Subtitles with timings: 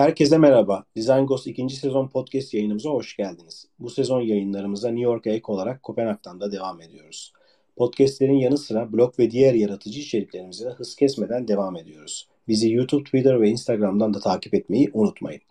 [0.00, 0.84] Herkese merhaba.
[0.96, 1.70] Design Ghost 2.
[1.70, 3.66] sezon podcast yayınımıza hoş geldiniz.
[3.78, 7.32] Bu sezon yayınlarımıza New York'a ek olarak Kopenhag'dan da devam ediyoruz.
[7.76, 12.28] Podcastlerin yanı sıra blog ve diğer yaratıcı içeriklerimize de hız kesmeden devam ediyoruz.
[12.48, 15.42] Bizi YouTube, Twitter ve Instagram'dan da takip etmeyi unutmayın.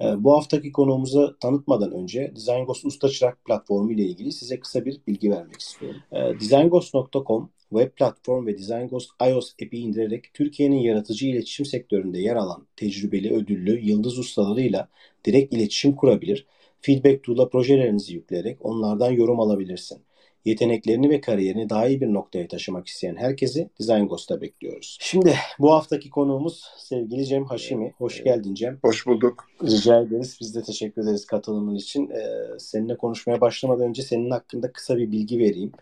[0.00, 4.84] Ee, bu haftaki konuğumuzu tanıtmadan önce Design Ghost Usta Çırak platformu ile ilgili size kısa
[4.84, 6.00] bir bilgi vermek istiyorum.
[6.12, 12.36] Ee, DesignGhost.com web platform ve Design Ghost iOS app'i indirerek Türkiye'nin yaratıcı iletişim sektöründe yer
[12.36, 14.88] alan tecrübeli, ödüllü, yıldız ustalarıyla
[15.24, 16.46] direkt iletişim kurabilir,
[16.80, 19.98] feedback tool'a projelerinizi yükleyerek onlardan yorum alabilirsin.
[20.44, 24.98] Yeteneklerini ve kariyerini daha iyi bir noktaya taşımak isteyen herkesi Design Ghost'ta bekliyoruz.
[25.00, 27.94] Şimdi bu haftaki konuğumuz sevgili Cem Haşimi.
[27.98, 28.78] Hoş geldin Cem.
[28.82, 29.44] Hoş bulduk.
[29.62, 30.36] Rica ederiz.
[30.40, 32.10] Biz de teşekkür ederiz katılımın için.
[32.10, 35.72] Ee, seninle konuşmaya başlamadan önce senin hakkında kısa bir bilgi vereyim.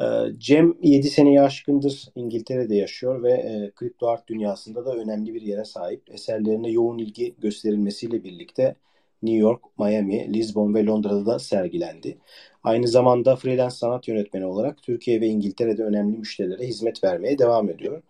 [0.00, 0.04] Ee,
[0.38, 5.64] Cem 7 seneyi aşkındır İngiltere'de yaşıyor ve e, kripto art dünyasında da önemli bir yere
[5.64, 6.02] sahip.
[6.10, 8.74] Eserlerine yoğun ilgi gösterilmesiyle birlikte
[9.22, 12.18] New York, Miami, Lisbon ve Londra'da da sergilendi.
[12.64, 18.02] Aynı zamanda freelance sanat yönetmeni olarak Türkiye ve İngiltere'de önemli müşterilere hizmet vermeye devam ediyor.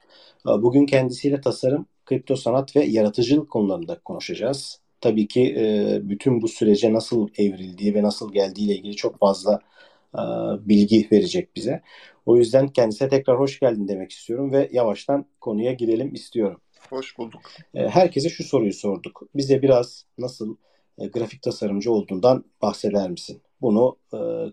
[0.48, 4.81] Ee, bugün kendisiyle tasarım, kripto sanat ve yaratıcılık konularında konuşacağız.
[5.00, 9.61] Tabii ki e, bütün bu sürece nasıl evrildiği ve nasıl geldiği ile ilgili çok fazla
[10.61, 11.83] bilgi verecek bize.
[12.27, 16.61] O yüzden kendisine tekrar hoş geldin demek istiyorum ve yavaştan konuya girelim istiyorum.
[16.91, 17.41] Hoş bulduk.
[17.75, 19.22] E, herkese şu soruyu sorduk.
[19.34, 20.56] Bize biraz nasıl
[20.98, 23.42] e, grafik tasarımcı olduğundan bahseder misin?
[23.61, 23.97] Bunu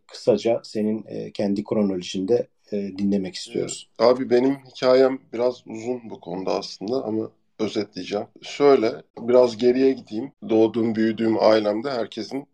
[0.08, 3.90] kısaca senin kendi kronolojinde dinlemek istiyoruz.
[4.00, 8.28] Abi benim hikayem biraz uzun bu konuda aslında ama özetleyeceğim.
[8.42, 10.32] Şöyle biraz geriye gideyim.
[10.50, 12.48] Doğduğum, büyüdüğüm ailemde herkesin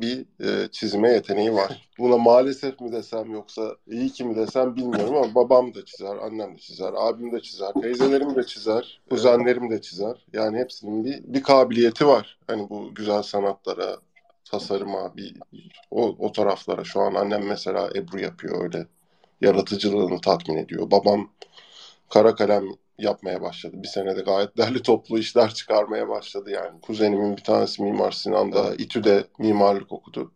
[0.00, 1.90] bir e, çizime yeteneği var.
[1.98, 6.54] Buna maalesef mi desem yoksa iyi ki mi desem bilmiyorum ama babam da çizer, annem
[6.54, 10.26] de çizer, abim de çizer, teyzelerim de çizer, kuzenlerim de çizer.
[10.32, 12.38] Yani hepsinin bir, bir kabiliyeti var.
[12.46, 13.96] Hani bu güzel sanatlara,
[14.50, 15.36] tasarıma, bir,
[15.90, 16.84] o, o taraflara.
[16.84, 18.86] Şu an annem mesela Ebru yapıyor öyle.
[19.40, 20.90] Yaratıcılığını tatmin ediyor.
[20.90, 21.30] Babam
[22.10, 22.64] kara kalem
[22.98, 23.76] yapmaya başladı.
[23.82, 26.80] Bir senede gayet derli toplu işler çıkarmaya başladı yani.
[26.80, 30.32] Kuzenimin bir tanesi Mimar Sinan'da İTÜ'de mimarlık okudu.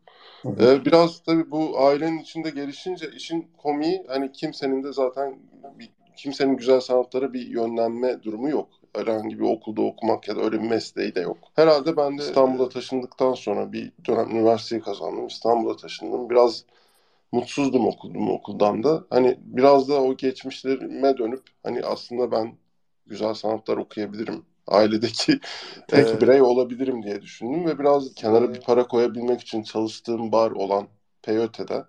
[0.46, 5.38] Ee, biraz tabii bu ailenin içinde gelişince işin komiği hani kimsenin de zaten
[5.78, 8.68] bir, kimsenin güzel sanatlara bir yönlenme durumu yok.
[8.96, 11.38] Herhangi bir okulda okumak ya da öyle bir mesleği de yok.
[11.54, 15.26] Herhalde ben de İstanbul'a taşındıktan sonra bir dönem üniversiteyi kazandım.
[15.26, 16.30] İstanbul'a taşındım.
[16.30, 16.64] Biraz
[17.32, 19.04] mutsuzdum okudum okuldan da.
[19.10, 22.58] Hani biraz da o geçmişlerime dönüp hani aslında ben
[23.06, 24.44] güzel sanatlar okuyabilirim.
[24.66, 25.40] Ailedeki
[25.88, 30.88] tek birey olabilirim diye düşündüm ve biraz kenara bir para koyabilmek için çalıştığım bar olan
[31.22, 31.84] Peyote'de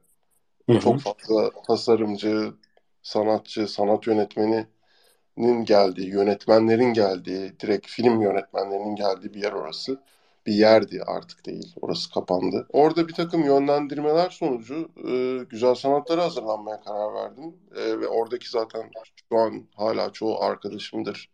[0.81, 2.53] çok fazla tasarımcı,
[3.01, 10.01] sanatçı, sanat yönetmeninin geldiği, yönetmenlerin geldiği, direkt film yönetmenlerinin geldiği bir yer orası
[10.45, 11.75] bir yerdi artık değil.
[11.81, 12.67] Orası kapandı.
[12.73, 17.53] Orada bir takım yönlendirmeler sonucu e, güzel sanatlara hazırlanmaya karar verdim.
[17.75, 18.91] E, ve oradaki zaten
[19.29, 21.29] şu an hala çoğu arkadaşımdır.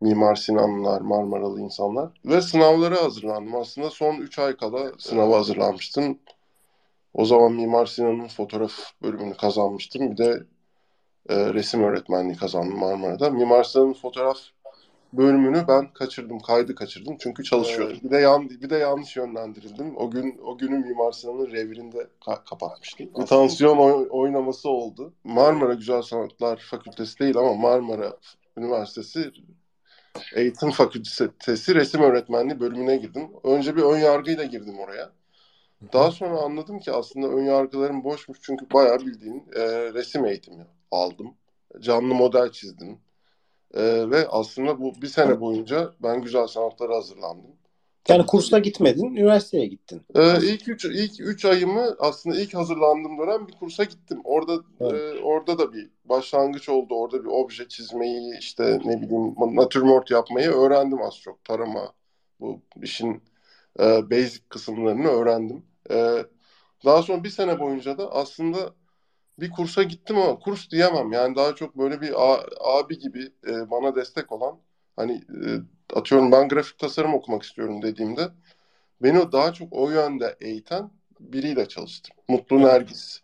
[0.00, 2.10] Mimar Sinanlılar, Marmaralı insanlar.
[2.24, 3.56] Ve sınavlara hazırlandım.
[3.56, 6.18] Aslında son 3 ay kala sınava hazırlanmıştım.
[7.14, 10.10] O zaman Mimar Sinan'ın fotoğraf bölümünü kazanmıştım.
[10.10, 10.42] Bir de
[11.28, 13.30] e, resim öğretmenliği kazandım Marmara'da.
[13.30, 14.38] Mimar Sinan'ın fotoğraf
[15.12, 17.92] bölümünü ben kaçırdım, kaydı kaçırdım çünkü çalışıyordum.
[17.94, 18.04] Evet.
[18.04, 19.96] Bir de yan, bir de yanlış yönlendirildim.
[19.96, 23.10] O gün o günü Mimar Sinan'ın revirinde ka- kapatmıştım.
[23.18, 25.12] Bir tansiyon oy- oynaması oldu.
[25.24, 28.16] Marmara Güzel Sanatlar Fakültesi değil ama Marmara
[28.56, 29.32] Üniversitesi
[30.34, 33.28] Eğitim Fakültesi Resim Öğretmenliği bölümüne girdim.
[33.44, 35.12] Önce bir ön yargıyla girdim oraya.
[35.92, 41.34] Daha sonra anladım ki aslında ön yargılarım boşmuş çünkü bayağı bildiğin e, resim eğitimi aldım.
[41.80, 42.98] Canlı model çizdim
[43.74, 47.50] ee, ve aslında bu bir sene boyunca ben güzel sanatlara hazırlandım.
[48.08, 50.02] Yani kursa gitmedin, üniversiteye gittin.
[50.14, 54.20] Ee, ilk üç ilk üç ayımı aslında ilk hazırlandığım dönem bir kursa gittim.
[54.24, 54.92] Orada evet.
[54.92, 56.94] e, orada da bir başlangıç oldu.
[56.94, 61.44] Orada bir obje çizmeyi, işte ne bileyim natürmort yapmayı öğrendim az çok.
[61.44, 61.92] Tarama,
[62.40, 63.22] bu işin
[63.80, 65.62] e, basic kısımlarını öğrendim.
[65.90, 66.24] E,
[66.84, 68.74] daha sonra bir sene boyunca da aslında
[69.38, 71.12] bir kursa gittim ama kurs diyemem.
[71.12, 72.14] Yani daha çok böyle bir
[72.60, 74.58] abi gibi e, bana destek olan
[74.96, 75.48] hani e,
[75.94, 78.28] atıyorum ben grafik tasarım okumak istiyorum dediğimde
[79.02, 80.90] beni daha çok o yönde eğiten
[81.20, 82.16] biriyle çalıştım.
[82.28, 83.20] Mutlu Nergis.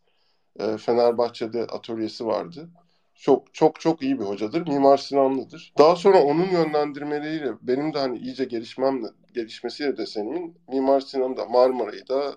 [0.61, 2.69] E, Fenerbahçe'de atölyesi vardı.
[3.15, 4.69] Çok çok çok iyi bir hocadır.
[4.69, 5.73] Mimar Sinanlıdır.
[5.79, 9.03] Daha sonra onun yönlendirmeleriyle benim de hani iyice gelişmem
[9.35, 12.35] gelişmesiyle desenimin Mimar Sinan'da Marmara'yı da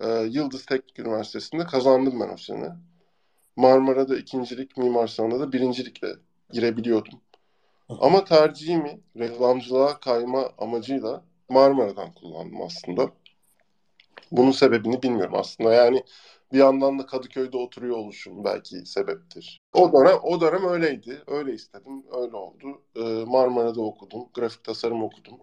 [0.00, 2.68] e, Yıldız Teknik Üniversitesi'nde kazandım ben o sene.
[3.56, 6.08] Marmara'da ikincilik, Mimar Sinan'da da birincilikle
[6.50, 7.20] girebiliyordum.
[7.88, 13.10] Ama tercihimi reklamcılığa kayma amacıyla Marmara'dan kullandım aslında.
[14.30, 15.74] Bunun sebebini bilmiyorum aslında.
[15.74, 16.04] Yani
[16.52, 19.60] bir yandan da Kadıköy'de oturuyor oluşum belki sebeptir.
[19.72, 21.22] O dönem o dönem öyleydi.
[21.26, 22.04] Öyle istedim.
[22.12, 22.82] Öyle oldu.
[22.96, 24.28] Ee, Marmara'da okudum.
[24.34, 25.38] Grafik tasarım okudum.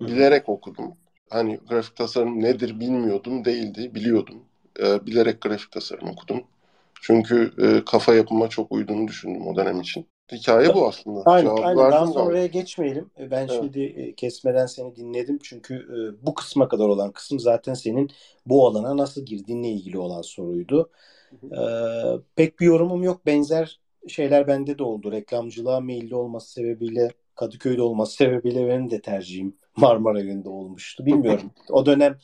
[0.00, 0.96] Bilerek okudum.
[1.30, 3.44] Hani grafik tasarım nedir bilmiyordum.
[3.44, 3.94] Değildi.
[3.94, 4.44] Biliyordum.
[4.80, 6.44] Ee, bilerek grafik tasarım okudum.
[7.02, 10.06] Çünkü e, kafa yapıma çok uyduğunu düşündüm o dönem için.
[10.32, 11.22] Hikaye bu aslında.
[11.24, 11.78] Aynen, aynen.
[11.78, 13.10] Daha sonra oraya geçmeyelim.
[13.18, 13.60] E, ben evet.
[13.60, 15.38] şimdi e, kesmeden seni dinledim.
[15.42, 18.10] Çünkü e, bu kısma kadar olan kısım zaten senin
[18.46, 20.90] bu alana nasıl girdiğinle ilgili olan soruydu.
[21.44, 21.58] Ee,
[22.36, 23.26] pek bir yorumum yok.
[23.26, 25.12] Benzer şeyler bende de oldu.
[25.12, 27.10] Reklamcılığa meyilli olması sebebiyle
[27.40, 31.06] Kadıköy'de olması sebebiyle benim de tercihim Marmara yönünde olmuştu.
[31.06, 31.50] Bilmiyorum.
[31.68, 32.18] o dönem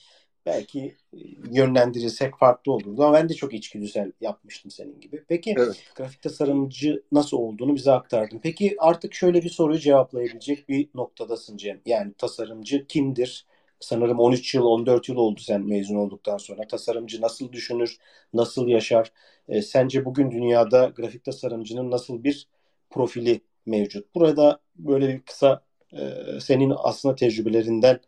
[0.47, 1.19] belki e,
[1.51, 5.25] yönlendirilsek farklı olurdu ama ben de çok içgüdüsel yapmıştım senin gibi.
[5.29, 5.85] Peki evet.
[5.95, 8.39] grafik tasarımcı nasıl olduğunu bize aktardın.
[8.43, 11.81] Peki artık şöyle bir soruyu cevaplayabilecek bir noktadasın Cem.
[11.87, 13.47] Yani tasarımcı kimdir?
[13.81, 16.67] Sanırım 13 yıl, 14 yıl oldu sen mezun olduktan sonra.
[16.67, 17.97] Tasarımcı nasıl düşünür,
[18.35, 19.13] nasıl yaşar?
[19.49, 22.49] E, sence bugün dünyada grafik tasarımcının nasıl bir
[22.91, 24.15] profili mevcut?
[24.15, 26.01] Burada böyle bir kısa e,
[26.41, 28.01] senin aslında tecrübelerinden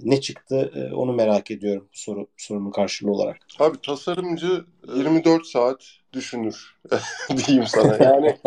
[0.00, 3.38] ne çıktı e, onu merak ediyorum soru sorunun karşılığı olarak.
[3.58, 4.64] Abi tasarımcı
[4.96, 6.80] 24 saat düşünür
[7.46, 7.96] diyeyim sana.
[8.04, 8.38] Yani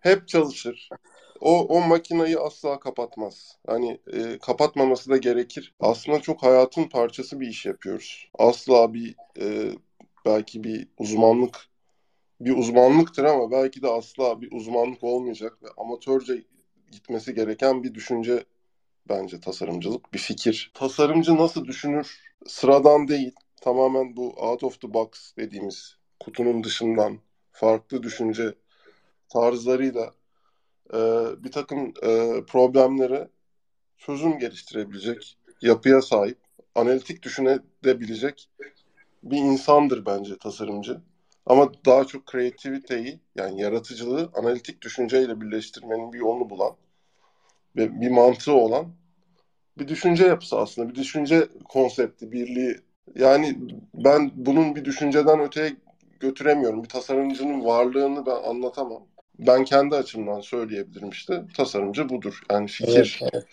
[0.00, 0.88] hep çalışır.
[1.40, 3.58] O, o makinayı asla kapatmaz.
[3.66, 5.74] Hani e, kapatmaması da gerekir.
[5.80, 8.28] Aslında çok hayatın parçası bir iş yapıyoruz.
[8.38, 9.72] Asla bir e,
[10.26, 11.68] belki bir uzmanlık
[12.40, 16.44] bir uzmanlıktır ama belki de asla bir uzmanlık olmayacak ve amatörce
[16.92, 18.44] gitmesi gereken bir düşünce
[19.08, 20.12] bence tasarımcılık.
[20.14, 20.70] Bir fikir.
[20.74, 22.20] Tasarımcı nasıl düşünür?
[22.46, 23.32] Sıradan değil.
[23.62, 27.18] Tamamen bu out of the box dediğimiz kutunun dışından
[27.52, 28.54] farklı düşünce
[29.28, 30.10] tarzlarıyla
[30.94, 30.98] e,
[31.44, 33.28] bir takım e, problemlere
[33.98, 36.38] çözüm geliştirebilecek yapıya sahip,
[36.74, 38.48] analitik düşünebilecek
[39.22, 41.00] bir insandır bence tasarımcı.
[41.46, 46.76] Ama daha çok kreativiteyi yani yaratıcılığı analitik düşünceyle birleştirmenin bir yolunu bulan
[47.76, 48.86] ve bir mantığı olan
[49.78, 50.88] bir düşünce yapısı aslında.
[50.88, 52.76] Bir düşünce konsepti, birliği.
[53.14, 53.58] Yani
[53.94, 55.76] ben bunun bir düşünceden öteye
[56.20, 56.82] götüremiyorum.
[56.82, 59.02] Bir tasarımcının varlığını ben anlatamam.
[59.38, 61.44] Ben kendi açımdan söyleyebilirim işte.
[61.56, 62.42] Tasarımcı budur.
[62.50, 63.18] Yani fikir.
[63.22, 63.44] Evet, evet.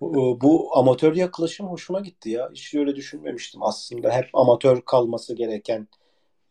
[0.00, 2.50] Bu, bu amatör yaklaşım hoşuma gitti ya.
[2.54, 4.10] Hiç öyle düşünmemiştim aslında.
[4.10, 5.88] Hep amatör kalması gereken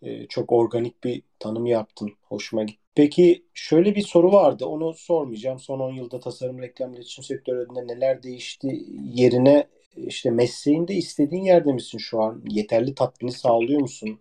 [0.01, 2.11] e, çok organik bir tanım yaptın.
[2.23, 2.79] Hoşuma gitti.
[2.95, 4.65] Peki şöyle bir soru vardı.
[4.65, 5.59] Onu sormayacağım.
[5.59, 11.97] Son 10 yılda tasarım reklam iletişim sektöründe neler değişti yerine işte mesleğinde istediğin yerde misin
[11.97, 12.41] şu an?
[12.49, 14.19] Yeterli tatmini sağlıyor musun?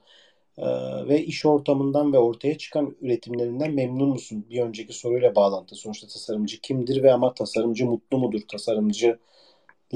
[0.58, 0.64] Ee,
[1.08, 4.46] ve iş ortamından ve ortaya çıkan üretimlerinden memnun musun?
[4.50, 5.74] Bir önceki soruyla bağlantı.
[5.74, 8.40] Sonuçta tasarımcı kimdir ve ama tasarımcı mutlu mudur?
[8.48, 9.18] Tasarımcı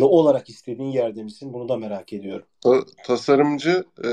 [0.01, 1.53] olarak istediğin yerde misin?
[1.53, 2.47] Bunu da merak ediyorum.
[3.07, 4.09] Tasarımcı e,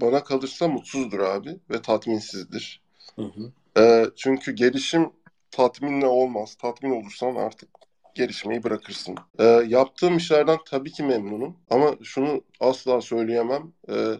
[0.00, 2.82] bana kalırsa mutsuzdur abi ve tatminsizdir.
[3.16, 3.52] Hı hı.
[3.82, 5.10] E, çünkü gelişim
[5.50, 6.54] tatminle olmaz.
[6.54, 7.68] Tatmin olursan artık
[8.14, 9.16] gelişmeyi bırakırsın.
[9.38, 13.72] E, yaptığım işlerden tabii ki memnunum ama şunu asla söyleyemem.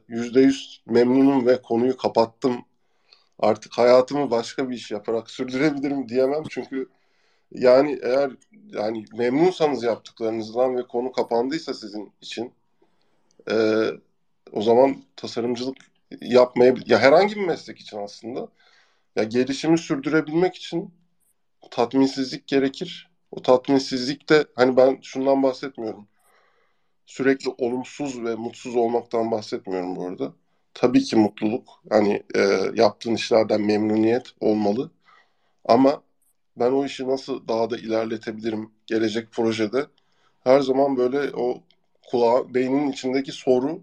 [0.09, 2.65] Yüzde yüz memnunum ve konuyu kapattım.
[3.39, 6.89] Artık hayatımı başka bir iş yaparak sürdürebilirim diyemem çünkü
[7.53, 8.31] yani eğer
[8.67, 12.53] yani memnunsanız yaptıklarınızdan ve konu kapandıysa sizin için
[13.51, 13.87] e,
[14.53, 15.77] o zaman tasarımcılık
[16.21, 18.49] yapmaya ya herhangi bir meslek için aslında
[19.17, 20.95] ya gelişimi sürdürebilmek için
[21.71, 23.11] tatminsizlik gerekir.
[23.31, 26.09] O tatminsizlik de hani ben şundan bahsetmiyorum.
[27.07, 30.33] Sürekli olumsuz ve mutsuz olmaktan bahsetmiyorum bu arada.
[30.75, 32.41] Tabii ki mutluluk, hani e,
[32.75, 34.91] yaptığın işlerden memnuniyet olmalı.
[35.65, 36.03] Ama
[36.57, 39.87] ben o işi nasıl daha da ilerletebilirim gelecek projede?
[40.41, 41.63] Her zaman böyle o
[42.11, 43.83] kulağı, beynin içindeki soru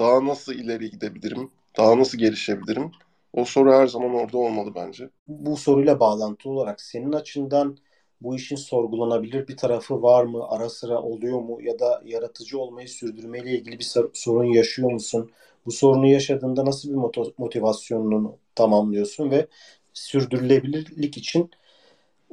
[0.00, 1.52] daha nasıl ileri gidebilirim?
[1.78, 2.92] Daha nasıl gelişebilirim?
[3.32, 5.10] O soru her zaman orada olmalı bence.
[5.28, 7.76] Bu soruyla bağlantılı olarak senin açından
[8.20, 10.44] bu işin sorgulanabilir bir tarafı var mı?
[10.48, 11.58] Ara sıra oluyor mu?
[11.62, 15.30] Ya da yaratıcı olmayı sürdürmeyle ilgili bir sorun yaşıyor musun?
[15.66, 19.46] Bu sorunu yaşadığında nasıl bir motivasyonunu tamamlıyorsun ve
[19.94, 21.50] sürdürülebilirlik için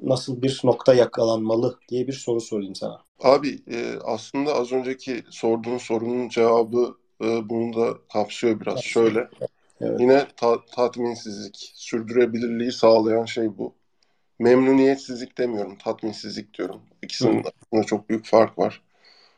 [0.02, 3.02] nasıl bir nokta yakalanmalı diye bir soru sorayım sana.
[3.24, 8.80] Abi e, aslında az önceki sorduğun sorunun cevabı e, bunu da kapsıyor biraz.
[8.84, 9.30] Şöyle
[9.82, 10.00] Evet.
[10.00, 13.76] Yine ta- tatminsizlik, sürdürebilirliği sağlayan şey bu.
[14.40, 16.82] Memnuniyetsizlik demiyorum, tatminsizlik diyorum.
[17.04, 18.84] İkisinin arasında çok büyük fark var.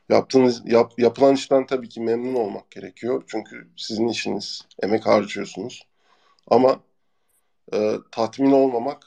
[0.09, 3.23] Yaptığınız yap, yapılan işten tabii ki memnun olmak gerekiyor.
[3.27, 5.87] Çünkü sizin işiniz, emek harcıyorsunuz.
[6.47, 6.79] Ama
[7.73, 9.03] e, tatmin olmamak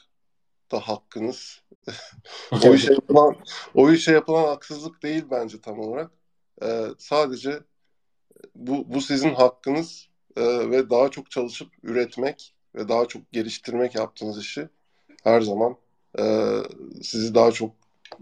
[0.71, 1.61] da hakkınız.
[2.65, 3.35] o işe yapılan
[3.75, 6.11] o işe yapılan haksızlık değil bence tam olarak.
[6.63, 7.59] Ee, sadece
[8.55, 14.39] bu bu sizin hakkınız e, ve daha çok çalışıp üretmek ve daha çok geliştirmek yaptığınız
[14.39, 14.69] işi
[15.23, 15.75] her zaman
[16.19, 16.23] e,
[17.03, 17.71] sizi daha çok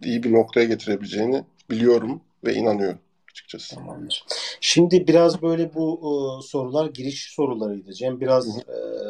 [0.03, 2.99] iyi bir noktaya getirebileceğini biliyorum ve inanıyorum
[3.31, 3.75] açıkçası.
[3.75, 4.25] Tamamdır.
[4.61, 8.21] Şimdi biraz böyle bu e, sorular giriş sorularıydı Cem.
[8.21, 8.63] Biraz e,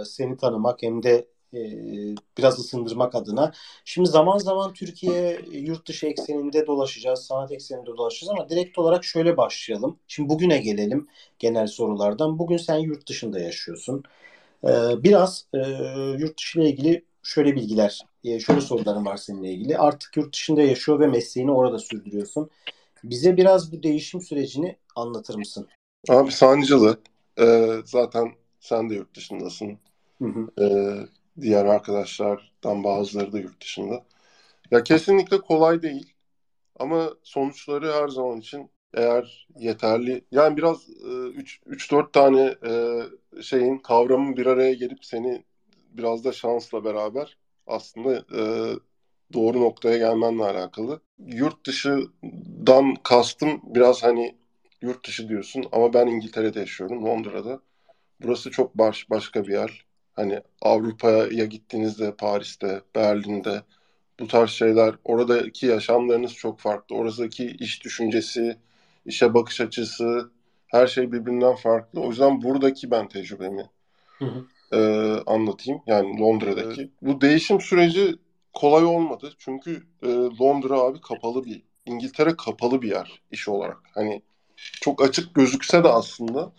[0.06, 1.60] seni tanımak hem de e,
[2.38, 3.52] biraz ısındırmak adına.
[3.86, 9.38] Şimdi zaman zaman Türkiye yurt dışı ekseninde dolaşacağız, sanat ekseninde dolaşacağız ama direkt olarak şöyle
[9.38, 9.98] başlayalım.
[10.08, 11.08] Şimdi bugüne gelelim
[11.40, 12.40] genel sorulardan.
[12.40, 14.04] Bugün sen yurt dışında yaşıyorsun.
[14.64, 14.70] E,
[15.04, 15.60] biraz e,
[16.20, 19.78] yurt dışı ile ilgili şöyle bilgiler, e, şöyle sorularım var seninle ilgili.
[19.78, 22.50] Artık yurt dışında yaşıyor ve mesleğini orada sürdürüyorsun.
[23.04, 25.68] Bize biraz bu değişim sürecini anlatır mısın?
[26.10, 27.00] Abi sancılı.
[27.40, 29.78] Ee, zaten sen de yurt dışındasın.
[30.22, 30.64] Hı hı.
[30.64, 30.98] Ee,
[31.42, 34.04] diğer arkadaşlardan bazıları da yurt dışında.
[34.72, 36.14] Ya kesinlikle kolay değil.
[36.80, 40.90] Ama sonuçları her zaman için eğer yeterli yani biraz
[41.66, 43.02] 3-4 e, tane e,
[43.42, 45.44] şeyin kavramın bir araya gelip seni
[45.92, 48.42] biraz da şansla beraber aslında e,
[49.34, 51.02] doğru noktaya gelmenle alakalı.
[51.20, 54.36] Yurt dışından kastım biraz hani
[54.82, 57.60] yurt dışı diyorsun ama ben İngiltere'de yaşıyorum, Londra'da.
[58.22, 59.86] Burası çok baş, başka bir yer.
[60.16, 63.62] Hani Avrupa'ya gittiğinizde, Paris'te, Berlin'de
[64.20, 66.96] bu tarz şeyler, oradaki yaşamlarınız çok farklı.
[66.96, 68.58] Oradaki iş düşüncesi,
[69.06, 70.32] işe bakış açısı,
[70.68, 72.02] her şey birbirinden farklı.
[72.02, 73.70] O yüzden buradaki ben tecrübemi
[74.20, 74.46] hı hı.
[74.72, 74.80] E,
[75.26, 75.82] anlatayım.
[75.88, 76.82] Yani Londra'daki.
[76.82, 76.92] Evet.
[77.02, 78.16] Bu değişim süreci
[78.54, 79.34] kolay olmadı.
[79.38, 80.08] Çünkü e,
[80.42, 83.78] Londra abi kapalı bir, İngiltere kapalı bir yer iş olarak.
[83.94, 84.22] Hani
[84.82, 86.52] çok açık gözükse de aslında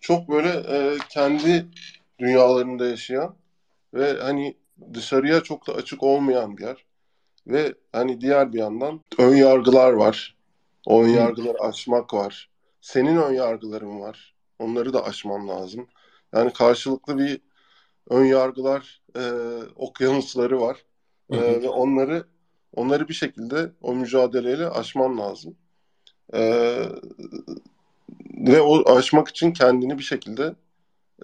[0.00, 1.66] çok böyle e, kendi
[2.18, 3.34] dünyalarında yaşayan
[3.94, 4.56] ve hani
[4.94, 6.84] dışarıya çok da açık olmayan bir yer.
[7.46, 10.36] Ve hani diğer bir yandan ön yargılar var.
[10.86, 12.50] O ön yargıları aşmak var.
[12.80, 14.34] Senin ön yargıların var.
[14.58, 15.86] Onları da aşman lazım.
[16.34, 17.40] Yani karşılıklı bir
[18.10, 19.22] ön yargılar e,
[19.76, 20.84] okyanusları var.
[21.30, 22.24] E, ve onları
[22.74, 25.56] onları bir şekilde o mücadeleyle aşman lazım.
[26.34, 26.40] E,
[28.34, 30.54] ve o aşmak için kendini bir şekilde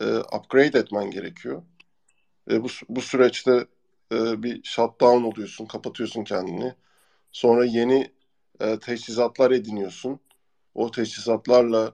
[0.01, 1.63] e, upgrade etmen gerekiyor.
[2.51, 3.67] E, bu, bu süreçte
[4.13, 6.75] e, bir shutdown oluyorsun, kapatıyorsun kendini.
[7.33, 8.13] Sonra yeni
[8.61, 10.21] e, teçhizatlar ediniyorsun.
[10.75, 11.93] O teçhizatlarla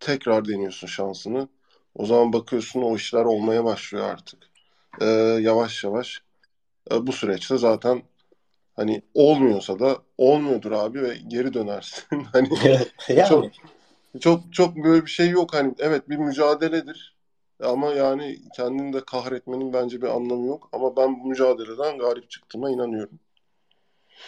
[0.00, 1.48] tekrar deniyorsun şansını.
[1.94, 4.38] O zaman bakıyorsun o işler olmaya başlıyor artık.
[5.00, 5.04] E,
[5.40, 6.22] yavaş yavaş.
[6.92, 8.02] E, bu süreçte zaten
[8.76, 12.24] hani olmuyorsa da olmuyordur abi ve geri dönersin.
[12.32, 12.48] hani
[13.08, 13.28] yani.
[13.28, 13.44] çok
[14.20, 17.17] çok çok böyle bir şey yok hani evet bir mücadeledir
[17.60, 20.68] ama yani kendini de kahretmenin bence bir anlamı yok.
[20.72, 23.18] Ama ben bu mücadeleden galip çıktığıma inanıyorum.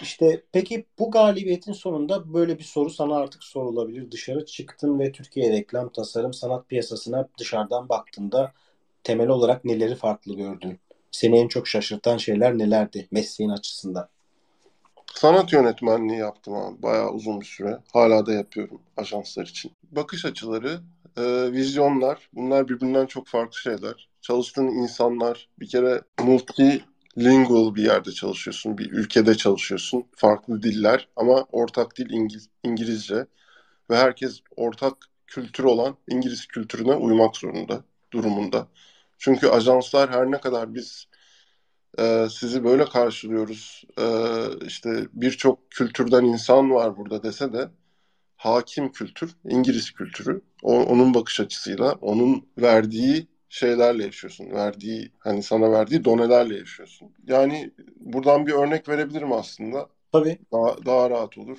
[0.03, 4.11] İşte peki bu galibiyetin sonunda böyle bir soru sana artık sorulabilir.
[4.11, 8.53] Dışarı çıktın ve Türkiye reklam, tasarım, sanat piyasasına dışarıdan baktığında
[9.05, 10.79] temel olarak neleri farklı gördün?
[11.11, 14.09] Seni en çok şaşırtan şeyler nelerdi mesleğin açısından?
[15.15, 17.79] Sanat yönetmenliği yaptım abi bayağı uzun bir süre.
[17.93, 19.73] Hala da yapıyorum ajanslar için.
[19.91, 20.81] Bakış açıları
[21.17, 24.09] e, vizyonlar bunlar birbirinden çok farklı şeyler.
[24.21, 30.05] Çalıştığın insanlar bir kere multilingual bir yerde çalışıyorsun, bir ülkede çalışıyorsun.
[30.17, 33.27] Farklı diller ama ortak dil İngiliz, İngilizce
[33.91, 38.69] ve herkes ortak kültür olan İngiliz kültürüne uymak zorunda durumunda.
[39.19, 41.07] Çünkü ajanslar her ne kadar biz
[41.99, 44.07] e, sizi böyle karşılıyoruz, e,
[44.67, 47.71] işte birçok kültürden insan var burada dese de
[48.41, 50.41] hakim kültür, İngiliz kültürü.
[50.63, 54.51] O, onun bakış açısıyla, onun verdiği şeylerle yaşıyorsun.
[54.51, 57.15] Verdiği, hani sana verdiği donelerle yaşıyorsun.
[57.27, 59.89] Yani buradan bir örnek verebilirim aslında.
[60.13, 60.39] Tabii.
[60.53, 61.59] Daha, daha rahat olur.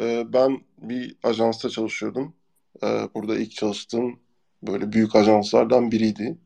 [0.00, 2.34] Ee, ben bir ajansta çalışıyordum.
[2.82, 4.20] Ee, burada ilk çalıştığım
[4.62, 6.38] böyle büyük ajanslardan biriydi.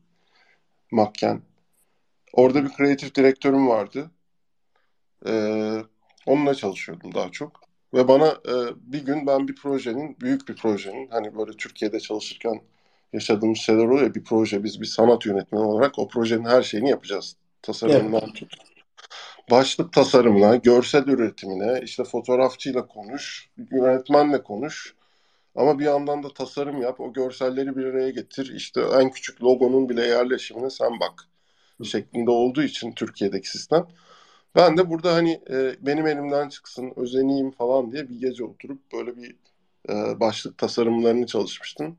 [0.91, 1.41] Makken.
[2.33, 4.11] Orada bir kreatif direktörüm vardı.
[5.27, 5.83] Ee,
[6.25, 7.62] onunla çalışıyordum daha çok.
[7.93, 12.61] Ve bana e, bir gün ben bir projenin, büyük bir projenin, hani böyle Türkiye'de çalışırken
[13.13, 17.35] yaşadığımız şeyler oluyor bir proje, biz bir sanat yönetmeni olarak o projenin her şeyini yapacağız.
[17.61, 18.35] Tasarımından evet.
[18.35, 18.53] tut.
[19.51, 24.95] Başlık tasarımına, görsel üretimine, işte fotoğrafçıyla konuş, yönetmenle konuş.
[25.55, 28.53] Ama bir yandan da tasarım yap, o görselleri bir araya getir.
[28.55, 31.27] İşte en küçük logonun bile yerleşimine sen bak
[31.83, 33.87] şeklinde olduğu için Türkiye'deki sistem.
[34.55, 39.17] Ben de burada hani e, benim elimden çıksın, özeneyim falan diye bir gece oturup böyle
[39.17, 39.35] bir
[39.89, 41.97] e, başlık tasarımlarını çalışmıştım.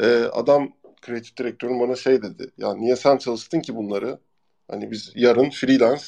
[0.00, 0.72] E, adam
[1.02, 2.50] kreatif direktörüm bana şey dedi.
[2.58, 4.18] Ya niye sen çalıştın ki bunları?
[4.68, 6.04] Hani biz yarın freelance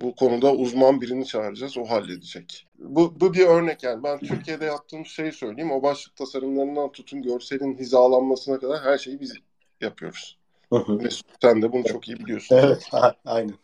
[0.00, 1.78] Bu konuda uzman birini çağıracağız.
[1.78, 2.66] O halledecek.
[2.78, 4.02] Bu, bu bir örnek yani.
[4.04, 5.72] Ben Türkiye'de yaptığım şeyi söyleyeyim.
[5.72, 9.34] O başlık tasarımlarından tutun görselin hizalanmasına kadar her şeyi biz
[9.80, 10.38] yapıyoruz.
[10.70, 12.56] Mesut sen de bunu çok iyi biliyorsun.
[12.56, 12.88] Evet,
[13.24, 13.54] aynen.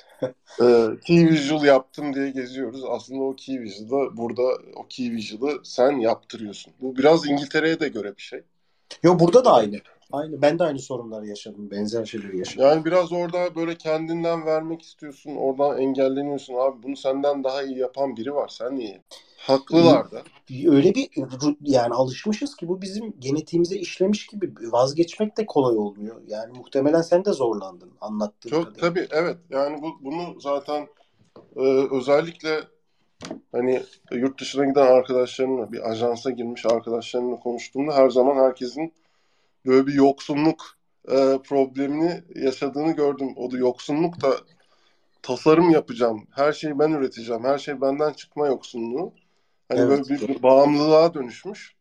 [0.63, 2.85] ee, key Visual yaptım diye geziyoruz.
[2.89, 4.43] Aslında o Key Visual'ı burada
[4.77, 6.73] o Key Visual'ı sen yaptırıyorsun.
[6.81, 8.43] Bu biraz İngiltere'ye de göre bir şey.
[9.03, 9.77] Yo burada da aynı.
[10.13, 10.43] Aynı.
[10.43, 11.71] Ben de aynı sorunları yaşadım.
[11.71, 12.67] Benzer şeyleri yaşadım.
[12.67, 15.37] Yani biraz orada böyle kendinden vermek istiyorsun.
[15.37, 16.55] Oradan engelleniyorsun.
[16.55, 18.49] Abi bunu senden daha iyi yapan biri var.
[18.49, 19.03] Sen niye?
[19.41, 20.23] Haklılar da.
[20.67, 21.09] Öyle bir
[21.61, 26.17] yani alışmışız ki bu bizim genetiğimize işlemiş gibi vazgeçmek de kolay olmuyor.
[26.27, 28.89] Yani muhtemelen sen de zorlandın anlattığın Çok kadarıyla.
[28.89, 29.37] tabii evet.
[29.51, 30.89] Yani bu bunu zaten
[31.57, 32.61] e, özellikle
[33.53, 33.83] hani
[34.13, 38.93] yurt dışına giden arkadaşlarımla bir ajansa girmiş arkadaşlarımla konuştuğumda her zaman herkesin
[39.67, 40.79] böyle bir yoksunluk
[41.09, 43.33] e, problemini yaşadığını gördüm.
[43.37, 44.37] O da yoksunluk da
[45.23, 49.13] tasarım yapacağım, her şeyi ben üreteceğim, her şey benden çıkma yoksunluğu.
[49.71, 50.09] Hani evet.
[50.11, 51.75] böyle bir bağımlılığa dönüşmüş.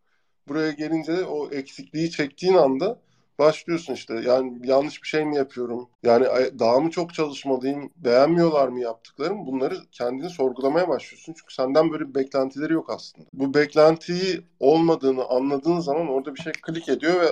[0.47, 2.99] Buraya gelince o eksikliği çektiğin anda
[3.39, 4.13] başlıyorsun işte.
[4.13, 5.89] Yani yanlış bir şey mi yapıyorum?
[6.03, 6.25] Yani
[6.59, 7.91] daha mı çok çalışmalıyım?
[7.95, 9.45] Beğenmiyorlar mı yaptıklarım?
[9.45, 11.33] Bunları kendini sorgulamaya başlıyorsun.
[11.37, 13.27] Çünkü senden böyle bir beklentileri yok aslında.
[13.33, 17.27] Bu beklentiyi olmadığını anladığın zaman orada bir şey klik ediyor ve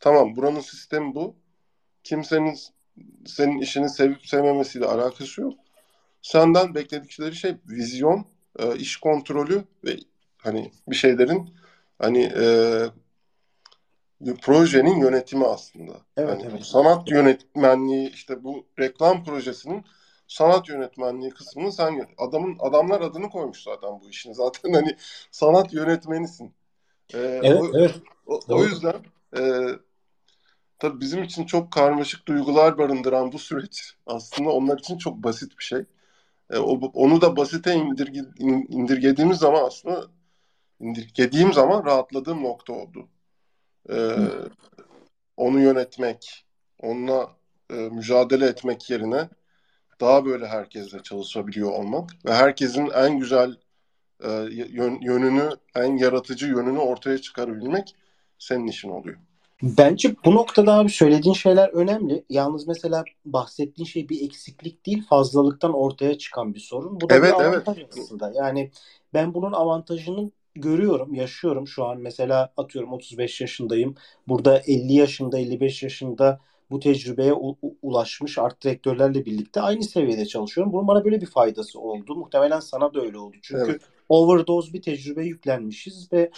[0.00, 1.34] tamam buranın sistemi bu.
[2.04, 2.58] Kimsenin
[3.26, 5.54] senin işini sevip sevmemesiyle alakası yok.
[6.22, 8.24] Senden bekledikleri şey vizyon,
[8.58, 9.96] e, iş kontrolü ve
[10.36, 11.54] hani bir şeylerin
[11.98, 12.44] hani e,
[14.42, 15.92] projenin yönetimi aslında.
[16.16, 16.64] Evet, yani evet.
[16.66, 19.84] Sanat yönetmenliği işte bu reklam projesinin
[20.26, 24.32] sanat yönetmenliği kısmını sen adamın adamlar adını koymuş zaten bu işin.
[24.42, 24.96] Zaten hani
[25.30, 26.54] sanat yönetmenisin.
[27.14, 27.94] Ee, evet, o, evet.
[28.26, 28.94] O, o yüzden
[29.36, 29.42] e,
[30.78, 35.64] tabii bizim için çok karmaşık duygular barındıran bu süreç aslında onlar için çok basit bir
[35.64, 35.84] şey.
[36.52, 38.20] E, onu da basite indirge,
[38.68, 40.06] indirgediğimiz zaman aslında
[40.80, 43.08] indirgediğim zaman rahatladığım nokta oldu.
[43.90, 44.16] E,
[45.36, 46.44] onu yönetmek,
[46.80, 47.36] onunla
[47.70, 49.28] e, mücadele etmek yerine
[50.00, 53.56] daha böyle herkesle çalışabiliyor olmak ve herkesin en güzel
[54.24, 54.30] e,
[55.00, 57.96] yönünü, en yaratıcı yönünü ortaya çıkarabilmek
[58.38, 59.18] senin işin oluyor.
[59.62, 62.24] Bence bu noktada abi söylediğin şeyler önemli.
[62.30, 67.00] Yalnız mesela bahsettiğin şey bir eksiklik değil, fazlalıktan ortaya çıkan bir sorun.
[67.00, 67.94] Bu da evet, bir avantaj evet.
[67.98, 68.32] aslında.
[68.34, 68.70] Yani
[69.14, 71.68] ben bunun avantajını görüyorum, yaşıyorum.
[71.68, 73.94] Şu an mesela atıyorum 35 yaşındayım.
[74.28, 76.40] Burada 50 yaşında, 55 yaşında
[76.72, 80.72] bu tecrübeye u- ulaşmış art direktörlerle birlikte aynı seviyede çalışıyorum.
[80.72, 82.14] Bunun bana böyle bir faydası oldu.
[82.14, 83.36] Muhtemelen sana da öyle oldu.
[83.42, 83.82] Çünkü evet.
[84.08, 86.30] overdose bir tecrübe yüklenmişiz ve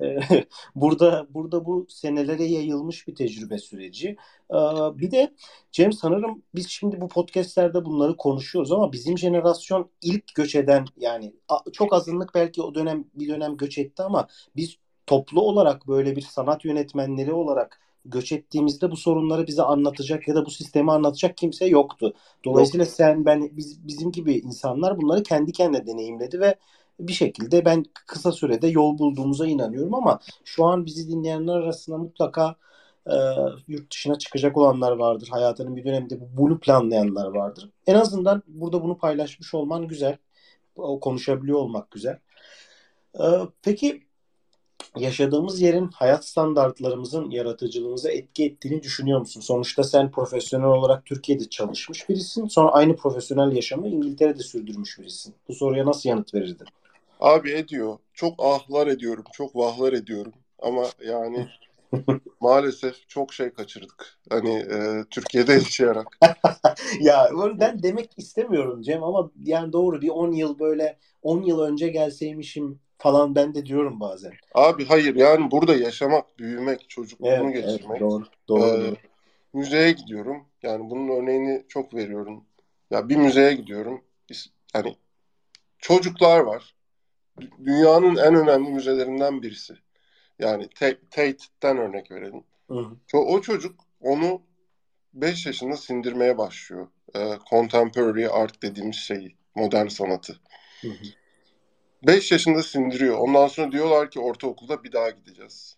[0.00, 0.18] e,
[0.74, 4.16] burada burada bu senelere yayılmış bir tecrübe süreci.
[4.50, 4.56] E,
[4.98, 5.34] bir de
[5.72, 11.34] Cem sanırım biz şimdi bu podcastlerde bunları konuşuyoruz ama bizim jenerasyon ilk göç eden yani
[11.72, 14.26] çok azınlık belki o dönem bir dönem göç etti ama
[14.56, 14.76] biz
[15.06, 20.46] toplu olarak böyle bir sanat yönetmenleri olarak göç ettiğimizde bu sorunları bize anlatacak ya da
[20.46, 22.14] bu sistemi anlatacak kimse yoktu.
[22.44, 22.94] Dolayısıyla Yok.
[22.94, 26.54] sen ben biz bizim gibi insanlar bunları kendi kendine deneyimledi ve
[27.00, 32.56] bir şekilde ben kısa sürede yol bulduğumuza inanıyorum ama şu an bizi dinleyenler arasında mutlaka
[33.06, 33.14] e,
[33.68, 35.28] yurt dışına çıkacak olanlar vardır.
[35.30, 37.70] Hayatının bir döneminde bunu planlayanlar vardır.
[37.86, 40.16] En azından burada bunu paylaşmış olman güzel.
[41.00, 42.18] Konuşabiliyor olmak güzel.
[43.14, 43.24] E,
[43.62, 44.06] peki
[44.96, 49.40] yaşadığımız yerin hayat standartlarımızın yaratıcılığımıza etki ettiğini düşünüyor musun?
[49.40, 52.46] Sonuçta sen profesyonel olarak Türkiye'de çalışmış birisin.
[52.46, 55.34] Sonra aynı profesyonel yaşamı İngiltere'de sürdürmüş birisin.
[55.48, 56.66] Bu soruya nasıl yanıt verirdin?
[57.20, 57.98] Abi ediyor.
[58.14, 59.24] Çok ahlar ediyorum.
[59.32, 60.32] Çok vahlar ediyorum.
[60.58, 61.48] Ama yani
[62.40, 64.18] maalesef çok şey kaçırdık.
[64.30, 66.18] Hani e, Türkiye'de yaşayarak.
[67.00, 71.88] ya ben demek istemiyorum Cem ama yani doğru bir 10 yıl böyle 10 yıl önce
[71.88, 74.32] gelseymişim falan ben de diyorum bazen.
[74.54, 77.90] Abi hayır yani burada yaşamak, büyümek, çocukluğunu evet, geçirmek.
[77.90, 78.96] Evet, doğru, doğru, ee, doğru.
[79.52, 80.44] Müzeye gidiyorum.
[80.62, 82.44] Yani bunun örneğini çok veriyorum.
[82.90, 84.04] Ya bir müzeye gidiyorum.
[84.74, 84.96] Yani
[85.78, 86.74] çocuklar var.
[87.64, 89.74] Dünyanın en önemli müzelerinden birisi.
[90.38, 90.68] Yani
[91.10, 92.44] Tate'den örnek verelim.
[92.68, 92.78] Hı
[93.12, 93.18] hı.
[93.18, 94.42] O çocuk onu
[95.14, 96.88] 5 yaşında sindirmeye başlıyor.
[97.16, 100.40] Ee, contemporary art dediğimiz şeyi, modern sanatı.
[100.80, 101.21] Hı hı.
[102.06, 103.18] 5 yaşında sindiriyor.
[103.18, 105.76] Ondan sonra diyorlar ki ortaokulda bir daha gideceğiz.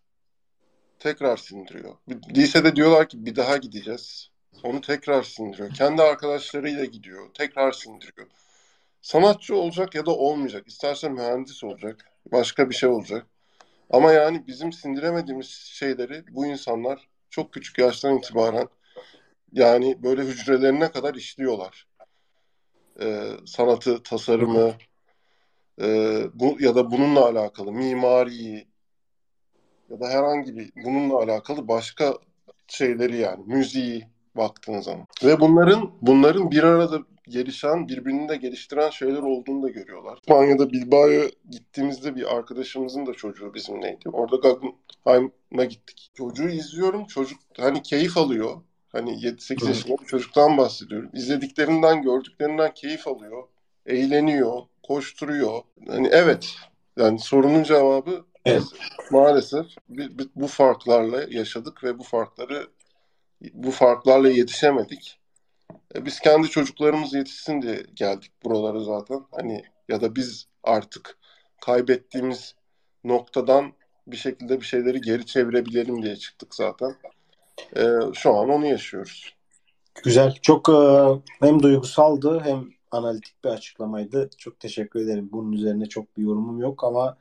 [0.99, 1.97] Tekrar sindiriyor.
[2.37, 4.31] Lisede diyorlar ki bir daha gideceğiz.
[4.63, 5.71] Onu tekrar sindiriyor.
[5.75, 7.35] Kendi arkadaşlarıyla gidiyor.
[7.35, 8.29] Tekrar sindiriyor.
[9.03, 10.69] Sanatçı olacak ya da olmayacak.
[10.69, 12.05] İsterse mühendis olacak.
[12.33, 13.27] Başka bir şey olacak.
[13.91, 18.69] Ama yani bizim sindiremediğimiz şeyleri bu insanlar çok küçük yaştan itibaren
[19.53, 21.87] yani böyle hücrelerine kadar işliyorlar.
[23.01, 24.75] e, sanatı, tasarımı
[25.81, 28.67] e, bu ya da bununla alakalı mimariyi
[29.91, 32.15] ya da herhangi bir bununla alakalı başka
[32.69, 34.07] şeyleri yani müziği
[34.37, 35.07] baktığın zaman.
[35.25, 40.19] Ve bunların bunların bir arada gelişen, birbirini de geliştiren şeyler olduğunu da görüyorlar.
[40.19, 44.09] İspanya'da Bilbao'ya gittiğimizde bir arkadaşımızın da çocuğu bizimleydi.
[44.09, 46.11] Orada Guggenheim'a gittik.
[46.15, 47.05] Çocuğu izliyorum.
[47.05, 48.61] Çocuk hani keyif alıyor.
[48.89, 51.11] Hani 7-8 yaşında bir çocuktan bahsediyorum.
[51.13, 53.43] İzlediklerinden, gördüklerinden keyif alıyor.
[53.87, 55.63] Eğleniyor, koşturuyor.
[55.89, 56.55] Hani evet.
[56.97, 58.63] Yani sorunun cevabı evet.
[59.11, 59.67] maalesef
[60.37, 62.69] bu farklarla yaşadık ve bu farkları
[63.53, 65.21] bu farklarla yetişemedik.
[65.95, 69.21] E, biz kendi çocuklarımız yetişsin diye geldik buralara zaten.
[69.31, 71.19] Hani ya da biz artık
[71.61, 72.55] kaybettiğimiz
[73.05, 73.73] noktadan
[74.07, 76.97] bir şekilde bir şeyleri geri çevirebilelim diye çıktık zaten.
[77.77, 77.83] Ee,
[78.15, 79.35] şu an onu yaşıyoruz.
[80.05, 80.39] Güzel.
[80.43, 80.75] Çok e,
[81.41, 84.31] hem duygusaldı hem analitik bir açıklamaydı.
[84.39, 85.29] Çok teşekkür ederim.
[85.33, 87.17] Bunun üzerine çok bir yorumum yok ama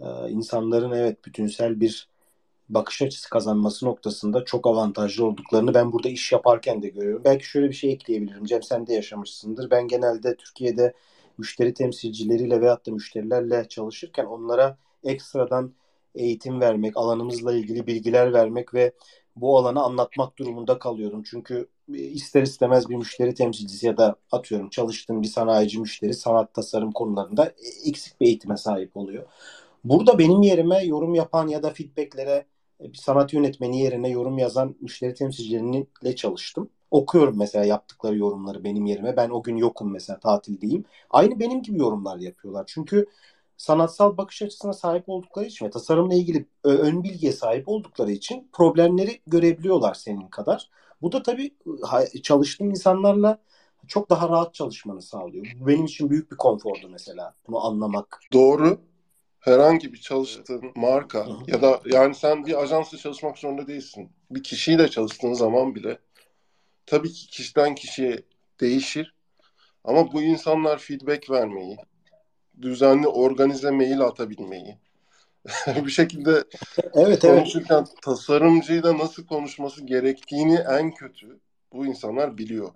[0.00, 2.08] e, insanların evet bütünsel bir
[2.68, 7.22] bakış açısı kazanması noktasında çok avantajlı olduklarını ben burada iş yaparken de görüyorum.
[7.24, 8.44] Belki şöyle bir şey ekleyebilirim.
[8.44, 9.70] Cem sen de yaşamışsındır.
[9.70, 10.92] Ben genelde Türkiye'de
[11.38, 15.74] müşteri temsilcileriyle veyahut da müşterilerle çalışırken onlara ekstradan
[16.14, 18.92] eğitim vermek, alanımızla ilgili bilgiler vermek ve
[19.36, 21.22] bu alanı anlatmak durumunda kalıyorum.
[21.22, 26.92] Çünkü ister istemez bir müşteri temsilcisi ya da atıyorum çalıştığım bir sanayici müşteri sanat tasarım
[26.92, 27.52] konularında
[27.84, 29.24] eksik bir eğitime sahip oluyor.
[29.84, 32.46] Burada benim yerime yorum yapan ya da feedbacklere
[32.80, 36.70] bir sanat yönetmeni yerine yorum yazan müşteri temsilcileriyle çalıştım.
[36.90, 39.16] Okuyorum mesela yaptıkları yorumları benim yerime.
[39.16, 40.84] Ben o gün yokum mesela tatildeyim.
[41.10, 42.64] Aynı benim gibi yorumlar yapıyorlar.
[42.66, 43.06] Çünkü
[43.56, 49.20] sanatsal bakış açısına sahip oldukları için ve tasarımla ilgili ön bilgiye sahip oldukları için problemleri
[49.26, 50.70] görebiliyorlar senin kadar.
[51.02, 51.54] Bu da tabii
[52.22, 53.38] çalıştığım insanlarla
[53.86, 55.46] çok daha rahat çalışmanı sağlıyor.
[55.60, 58.20] Bu benim için büyük bir konfordu mesela bunu anlamak.
[58.32, 58.80] Doğru
[59.40, 64.10] herhangi bir çalıştığın marka ya da yani sen bir ajansla çalışmak zorunda değilsin.
[64.30, 65.98] Bir kişiyle çalıştığın zaman bile
[66.86, 68.22] tabii ki kişiden kişiye
[68.60, 69.14] değişir.
[69.84, 71.76] Ama bu insanlar feedback vermeyi,
[72.62, 74.78] düzenli organize mail atabilmeyi,
[75.86, 76.44] bir şekilde
[76.94, 78.02] evet, konuşurken evet.
[78.02, 81.40] tasarımcıyla nasıl konuşması gerektiğini en kötü
[81.72, 82.70] bu insanlar biliyor.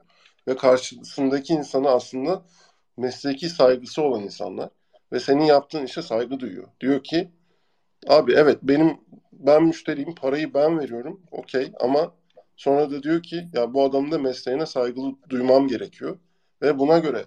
[0.48, 2.42] Ve karşısındaki insanı aslında
[2.96, 4.68] mesleki saygısı olan insanlar
[5.12, 6.68] ve senin yaptığın işe saygı duyuyor.
[6.80, 7.30] Diyor ki
[8.08, 9.00] abi evet benim
[9.32, 12.14] ben müşteriyim parayı ben veriyorum okey ama
[12.56, 16.18] sonra da diyor ki ya bu adamın da mesleğine saygılı duymam gerekiyor
[16.62, 17.24] ve buna göre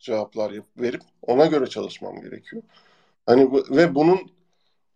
[0.00, 2.62] cevaplar verip ona göre çalışmam gerekiyor.
[3.26, 4.33] Hani ve bunun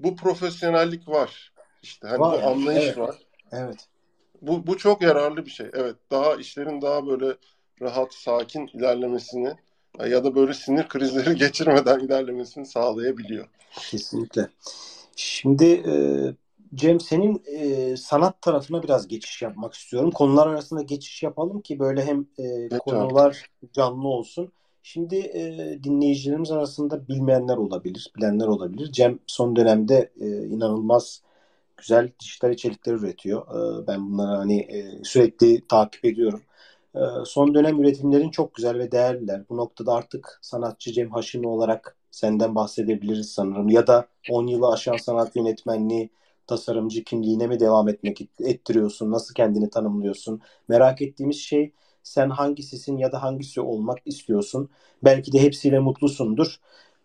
[0.00, 1.52] bu profesyonellik var.
[1.82, 2.98] İşte hani var, bu anlayış evet.
[2.98, 3.16] var.
[3.52, 3.88] Evet.
[4.42, 5.66] Bu bu çok yararlı bir şey.
[5.72, 7.36] Evet, daha işlerin daha böyle
[7.82, 9.54] rahat, sakin ilerlemesini
[10.06, 13.48] ya da böyle sinir krizleri geçirmeden ilerlemesini sağlayabiliyor.
[13.90, 14.48] Kesinlikle.
[15.16, 15.94] Şimdi e,
[16.74, 20.10] Cem senin e, sanat tarafına biraz geçiş yapmak istiyorum.
[20.10, 24.52] Konular arasında geçiş yapalım ki böyle hem e, konular canlı olsun.
[24.92, 28.92] Şimdi e, dinleyicilerimiz arasında bilmeyenler olabilir, bilenler olabilir.
[28.92, 31.22] Cem son dönemde e, inanılmaz
[31.76, 33.42] güzel dijital içerikler üretiyor.
[33.82, 36.42] E, ben bunları hani e, sürekli takip ediyorum.
[36.96, 39.42] Ee, son dönem üretimlerin çok güzel ve değerliler.
[39.50, 43.68] Bu noktada artık sanatçı Cem Haşimi olarak senden bahsedebiliriz sanırım.
[43.68, 46.10] Ya da 10 yılı aşan sanat yönetmenliği,
[46.46, 49.10] tasarımcı kimliğine mi devam etmek ettiriyorsun?
[49.12, 50.40] Nasıl kendini tanımlıyorsun?
[50.68, 51.72] Merak ettiğimiz şey
[52.08, 54.70] sen hangisisin ya da hangisi olmak istiyorsun?
[55.04, 56.56] Belki de hepsiyle mutlusundur.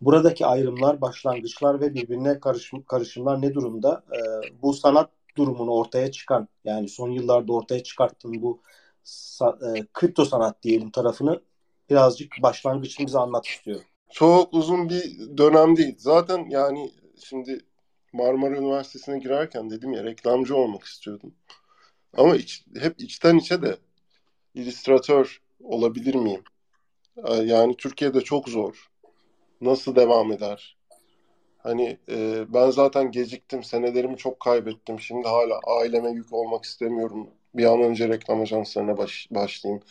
[0.01, 4.03] Buradaki ayrımlar, başlangıçlar ve birbirine karışım, karışımlar ne durumda?
[4.11, 4.17] Ee,
[4.61, 8.61] bu sanat durumunu ortaya çıkan yani son yıllarda ortaya çıkarttığın bu
[9.05, 11.41] sa- e, kripto sanat diyelim tarafını
[11.89, 13.85] birazcık başlangıçını bize anlat istiyorum.
[14.09, 15.95] Çok uzun bir dönem değil.
[15.97, 16.91] Zaten yani
[17.23, 17.59] şimdi
[18.13, 21.33] Marmara Üniversitesi'ne girerken dedim ya reklamcı olmak istiyordum.
[22.17, 23.77] Ama iç, hep içten içe de
[24.53, 26.43] illüstratör olabilir miyim?
[27.43, 28.89] Yani Türkiye'de çok zor.
[29.61, 30.77] Nasıl devam eder?
[31.57, 34.99] Hani e, ben zaten geciktim, senelerimi çok kaybettim.
[34.99, 39.83] Şimdi hala aileme yük olmak istemiyorum bir an önce reklam ajanslarına baş, başlayayım.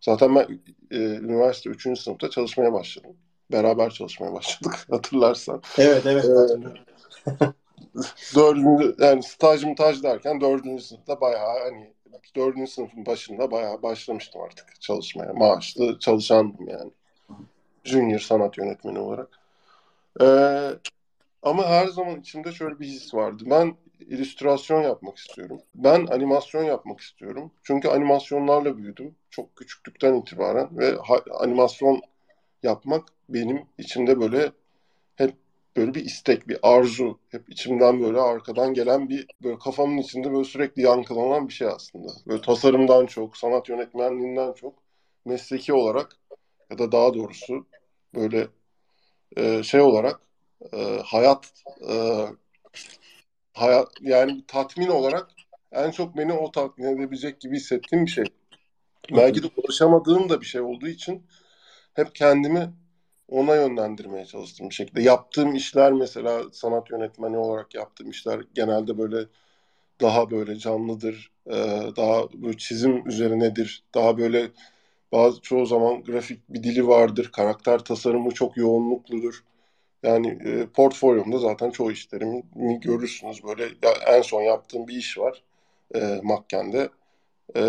[0.00, 2.00] Zaten ben e, üniversite 3.
[2.00, 3.16] sınıfta çalışmaya başladım.
[3.52, 5.62] Beraber çalışmaya başladık hatırlarsan.
[5.78, 6.24] Evet evet.
[6.24, 6.76] Ee,
[8.34, 11.94] dördüncü yani stajım taj derken dördüncü sınıfta bayağı hani
[12.36, 15.32] dördüncü sınıfın başında bayağı başlamıştım artık çalışmaya.
[15.32, 16.90] Maaşlı çalışandım yani.
[17.84, 19.28] Junior sanat yönetmeni olarak.
[20.20, 20.70] Ee,
[21.42, 23.42] ama her zaman içimde şöyle bir his vardı.
[23.46, 25.60] Ben illüstrasyon yapmak istiyorum.
[25.74, 27.52] Ben animasyon yapmak istiyorum.
[27.62, 29.14] Çünkü animasyonlarla büyüdüm.
[29.30, 30.96] Çok küçüklükten itibaren ve
[31.40, 32.00] animasyon
[32.62, 34.52] yapmak benim içimde böyle
[35.76, 37.18] böyle bir istek, bir arzu.
[37.28, 42.12] Hep içimden böyle arkadan gelen bir böyle kafamın içinde böyle sürekli yankılanan bir şey aslında.
[42.26, 44.74] Böyle tasarımdan çok, sanat yönetmenliğinden çok
[45.24, 46.16] mesleki olarak
[46.70, 47.66] ya da daha doğrusu
[48.14, 48.48] böyle
[49.36, 50.20] e, şey olarak
[50.72, 51.52] e, hayat
[51.90, 52.24] e,
[53.54, 55.30] hayat yani tatmin olarak
[55.72, 58.24] en çok beni o tatmin edebilecek gibi hissettiğim bir şey.
[59.10, 61.26] Belki de ulaşamadığım da bir şey olduğu için
[61.94, 62.72] hep kendimi
[63.28, 65.02] ona yönlendirmeye çalıştım bir şekilde.
[65.02, 69.26] Yaptığım işler mesela sanat yönetmeni olarak yaptığım işler genelde böyle
[70.00, 71.54] daha böyle canlıdır, e,
[71.96, 74.50] daha böyle çizim üzerinedir, daha böyle
[75.12, 79.44] bazı çoğu zaman grafik bir dili vardır, karakter tasarımı çok yoğunlukludur.
[80.02, 82.42] Yani e, portfolyomda zaten çoğu işlerimi
[82.80, 83.44] görürsünüz.
[83.44, 85.42] Böyle ya, en son yaptığım bir iş var
[85.94, 86.90] e, Makken'de.
[87.56, 87.62] E,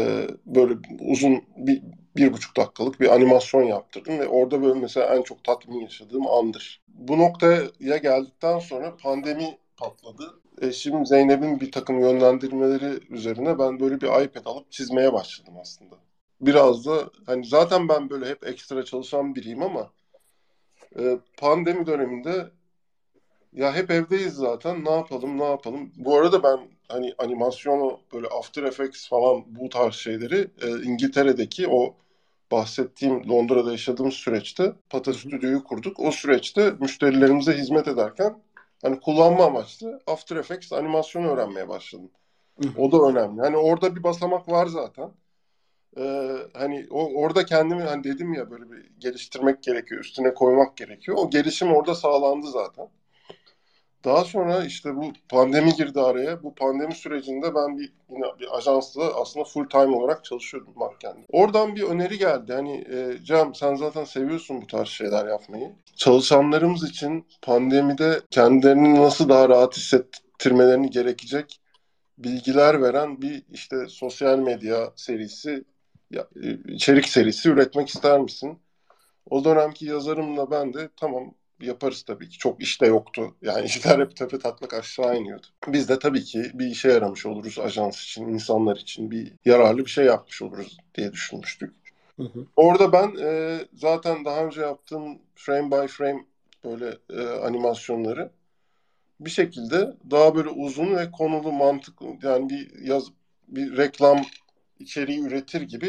[0.45, 1.83] böyle uzun bir,
[2.17, 6.81] bir buçuk dakikalık bir animasyon yaptırdım ve orada böyle mesela en çok tatmin yaşadığım andır.
[6.87, 10.39] Bu noktaya geldikten sonra pandemi patladı.
[10.61, 15.95] Eşim Zeynep'in bir takım yönlendirmeleri üzerine ben böyle bir iPad alıp çizmeye başladım aslında.
[16.41, 19.91] Biraz da hani zaten ben böyle hep ekstra çalışan biriyim ama
[20.99, 22.51] e, pandemi döneminde
[23.53, 25.91] ya hep evdeyiz zaten ne yapalım ne yapalım.
[25.95, 31.95] Bu arada ben hani animasyonu böyle After Effects falan bu tarz şeyleri e, İngiltere'deki o
[32.51, 35.99] bahsettiğim Londra'da yaşadığım süreçte Pata Stüdyo'yu kurduk.
[35.99, 38.43] O süreçte müşterilerimize hizmet ederken
[38.81, 42.11] hani kullanma amaçlı After Effects animasyonu öğrenmeye başladım.
[42.77, 43.41] O da önemli.
[43.41, 45.11] Hani orada bir basamak var zaten
[45.97, 51.17] e, hani o, orada kendimi hani dedim ya böyle bir geliştirmek gerekiyor, üstüne koymak gerekiyor.
[51.19, 52.87] O gelişim orada sağlandı zaten.
[54.05, 56.43] Daha sonra işte bu pandemi girdi araya.
[56.43, 61.25] Bu pandemi sürecinde ben bir yine bir ajansla aslında full time olarak çalışıyordum Marken'de.
[61.31, 62.53] Oradan bir öneri geldi.
[62.53, 65.71] Hani e, Cem sen zaten seviyorsun bu tarz şeyler yapmayı.
[65.95, 71.61] Çalışanlarımız için pandemide kendilerini nasıl daha rahat hissettirmelerini gerekecek
[72.17, 75.63] bilgiler veren bir işte sosyal medya serisi
[76.15, 76.19] e,
[76.67, 78.59] içerik serisi üretmek ister misin?
[79.29, 82.37] O dönemki yazarımla ben de tamam yaparız tabii ki.
[82.37, 83.35] Çok işte yoktu.
[83.41, 85.47] Yani işler hep tepe taklak aşağı iniyordu.
[85.67, 89.91] Biz de tabii ki bir işe yaramış oluruz ajans için, insanlar için bir yararlı bir
[89.91, 91.73] şey yapmış oluruz diye düşünmüştük.
[92.17, 92.45] Hı hı.
[92.55, 96.25] Orada ben e, zaten daha önce yaptığım frame by frame
[96.63, 98.31] böyle e, animasyonları
[99.19, 103.03] bir şekilde daha böyle uzun ve konulu mantıklı yani bir yaz
[103.47, 104.21] bir reklam
[104.79, 105.87] içeriği üretir gibi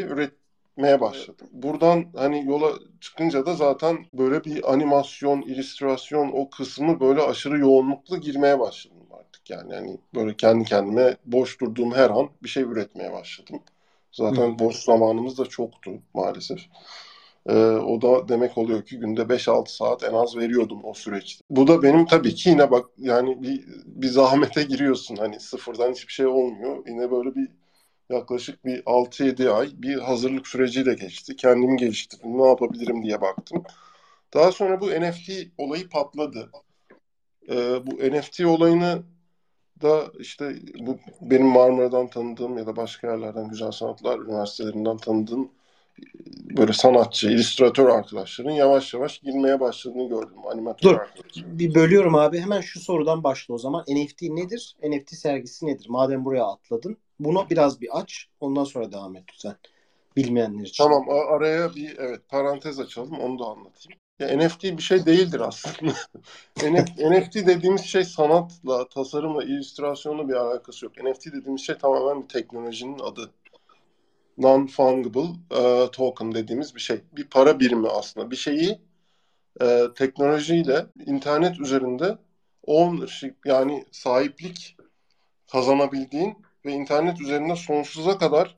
[0.79, 1.47] üretmeye başladım.
[1.51, 8.17] Buradan hani yola çıkınca da zaten böyle bir animasyon, illüstrasyon o kısmı böyle aşırı yoğunluklu
[8.17, 9.49] girmeye başladım artık.
[9.49, 13.59] Yani hani böyle kendi kendime boş durduğum her an bir şey üretmeye başladım.
[14.11, 14.59] Zaten Hı.
[14.59, 16.59] boş zamanımız da çoktu maalesef.
[17.49, 21.45] Ee, o da demek oluyor ki günde 5-6 saat en az veriyordum o süreçte.
[21.49, 25.15] Bu da benim tabii ki yine bak yani bir, bir zahmete giriyorsun.
[25.15, 26.83] Hani sıfırdan hiçbir şey olmuyor.
[26.87, 27.47] Yine böyle bir
[28.09, 31.35] yaklaşık bir 6-7 ay bir hazırlık süreciyle geçti.
[31.35, 33.63] Kendimi geliştirdim, ne yapabilirim diye baktım.
[34.33, 36.51] Daha sonra bu NFT olayı patladı.
[37.49, 39.03] Ee, bu NFT olayını
[39.81, 45.51] da işte bu benim Marmara'dan tanıdığım ya da başka yerlerden güzel sanatlar üniversitelerinden tanıdığım
[46.57, 50.37] böyle sanatçı, illüstratör arkadaşların yavaş yavaş girmeye başladığını gördüm.
[50.51, 50.99] Animatör Dur,
[51.35, 52.39] bir bölüyorum abi.
[52.39, 53.83] Hemen şu sorudan başla o zaman.
[53.87, 54.75] NFT nedir?
[54.83, 55.85] NFT sergisi nedir?
[55.89, 56.97] Madem buraya atladın.
[57.19, 58.27] Bunu biraz bir aç.
[58.39, 59.55] Ondan sonra devam et lütfen.
[60.15, 60.83] Bilmeyenler için.
[60.83, 63.19] Tamam araya bir evet parantez açalım.
[63.19, 63.99] Onu da anlatayım.
[64.19, 65.93] Ya NFT bir şey değildir aslında.
[67.11, 71.03] NFT dediğimiz şey sanatla, tasarımla, illüstrasyonla bir alakası yok.
[71.03, 73.31] NFT dediğimiz şey tamamen bir teknolojinin adı
[74.37, 77.01] non-fungible e, token dediğimiz bir şey.
[77.11, 78.31] Bir para birimi aslında.
[78.31, 78.79] Bir şeyi
[79.61, 82.17] e, teknolojiyle internet üzerinde
[82.63, 84.77] ownership yani sahiplik
[85.51, 88.57] kazanabildiğin ve internet üzerinde sonsuza kadar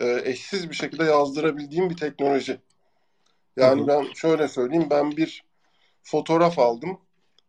[0.00, 2.60] e, eşsiz bir şekilde yazdırabildiğin bir teknoloji.
[3.56, 3.88] Yani hı hı.
[3.88, 5.44] ben şöyle söyleyeyim ben bir
[6.02, 7.00] fotoğraf aldım.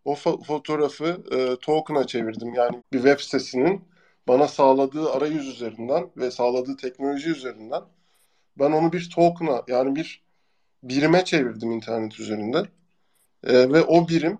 [0.05, 2.53] O fo- fotoğrafı e, token'a çevirdim.
[2.53, 3.87] Yani bir web sitesinin
[4.27, 7.81] bana sağladığı arayüz üzerinden ve sağladığı teknoloji üzerinden
[8.59, 10.23] ben onu bir token'a yani bir
[10.83, 12.63] birime çevirdim internet üzerinde.
[13.43, 14.39] E, ve o birim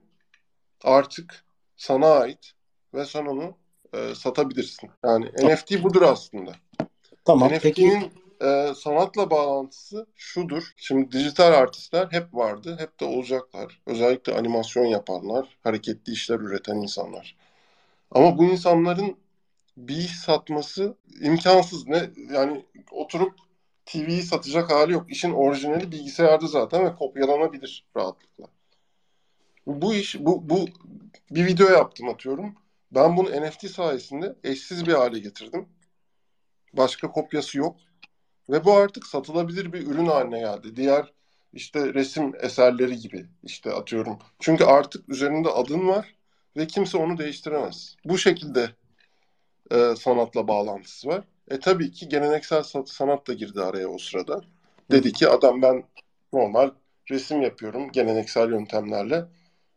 [0.84, 1.46] artık
[1.78, 2.52] sana ait
[2.94, 3.58] ve sen onu
[3.94, 4.90] e, satabilirsin.
[5.06, 5.54] Yani tamam.
[5.54, 6.52] NFT budur aslında.
[7.26, 7.50] Tamam.
[7.50, 10.64] NFT'nin peki e, sanatla bağlantısı şudur.
[10.78, 13.82] Şimdi dijital artistler hep vardı, hep de olacaklar.
[13.86, 17.36] Özellikle animasyon yapanlar, hareketli işler üreten insanlar.
[18.12, 19.18] Ama bu insanların
[19.78, 21.88] bir iş satması imkansız.
[21.88, 23.34] Ne yani oturup
[23.86, 25.12] TV'yi satacak hali yok.
[25.12, 28.46] İşin orijinali bilgisayarda zaten ve kopyalanabilir rahatlıkla.
[29.68, 30.66] Bu iş bu bu
[31.32, 32.56] bir video yaptım atıyorum.
[32.92, 35.70] Ben bunu NFT sayesinde eşsiz bir hale getirdim.
[36.74, 37.78] Başka kopyası yok.
[38.50, 40.76] Ve bu artık satılabilir bir ürün haline geldi.
[40.76, 41.14] Diğer
[41.54, 44.20] işte resim eserleri gibi işte atıyorum.
[44.40, 46.16] Çünkü artık üzerinde adın var
[46.58, 47.96] ve kimse onu değiştiremez.
[48.06, 48.70] Bu şekilde
[49.72, 51.24] e, sanatla bağlantısı var.
[51.48, 54.42] E tabii ki geleneksel sanat da girdi araya o sırada.
[54.92, 55.84] Dedi ki adam ben
[56.34, 56.72] normal
[57.12, 59.26] resim yapıyorum geleneksel yöntemlerle.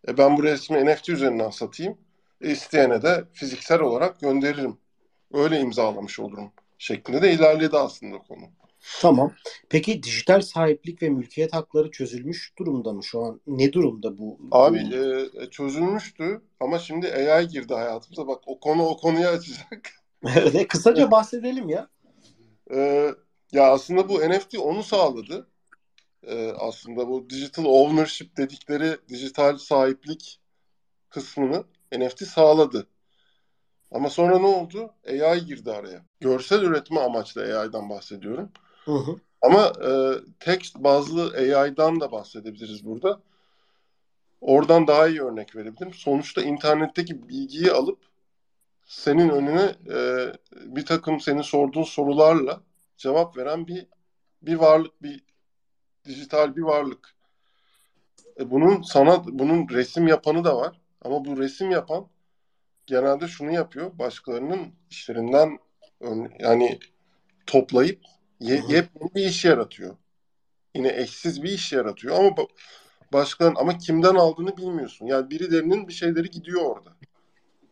[0.08, 1.98] E ben bu resmi NFT üzerinden satayım.
[2.40, 4.76] E isteyene de fiziksel olarak gönderirim.
[5.32, 8.44] Öyle imzalamış olurum şeklinde de ilerledi aslında konu.
[9.00, 9.32] Tamam.
[9.68, 13.40] Peki dijital sahiplik ve mülkiyet hakları çözülmüş durumda mı şu an?
[13.46, 14.38] Ne durumda bu?
[14.50, 15.42] Abi bu...
[15.42, 18.28] E, çözülmüştü ama şimdi AI girdi hayatımıza.
[18.28, 19.90] Bak o konu o konuyu açacak.
[20.36, 21.88] evet, kısaca bahsedelim ya.
[22.74, 23.10] Ee,
[23.52, 25.48] ya aslında bu NFT onu sağladı.
[26.26, 30.40] Ee, aslında bu digital ownership dedikleri dijital sahiplik
[31.08, 32.86] kısmını NFT sağladı.
[33.90, 34.94] Ama sonra ne oldu?
[35.08, 36.04] AI girdi araya.
[36.20, 38.50] Görsel üretme amaçlı AI'dan bahsediyorum.
[38.84, 39.16] Hı hı.
[39.42, 39.90] Ama e,
[40.40, 43.20] text bazlı AI'dan da bahsedebiliriz burada.
[44.40, 45.94] Oradan daha iyi örnek verebilirim.
[45.94, 47.98] Sonuçta internetteki bilgiyi alıp
[48.86, 52.60] senin önüne e, bir takım senin sorduğun sorularla
[52.96, 53.86] cevap veren bir
[54.42, 55.24] bir varlık, bir
[56.04, 57.14] dijital bir varlık.
[58.40, 60.79] E, bunun sanat, bunun resim yapanı da var.
[61.02, 62.06] Ama bu resim yapan
[62.86, 63.98] genelde şunu yapıyor.
[63.98, 65.58] Başkalarının işlerinden
[66.38, 66.78] yani
[67.46, 68.00] toplayıp
[68.40, 69.96] ye, yepyeni bir iş yaratıyor.
[70.74, 72.36] Yine eşsiz bir iş yaratıyor ama
[73.12, 75.06] başkalarının ama kimden aldığını bilmiyorsun.
[75.06, 76.90] Yani birilerinin bir şeyleri gidiyor orada.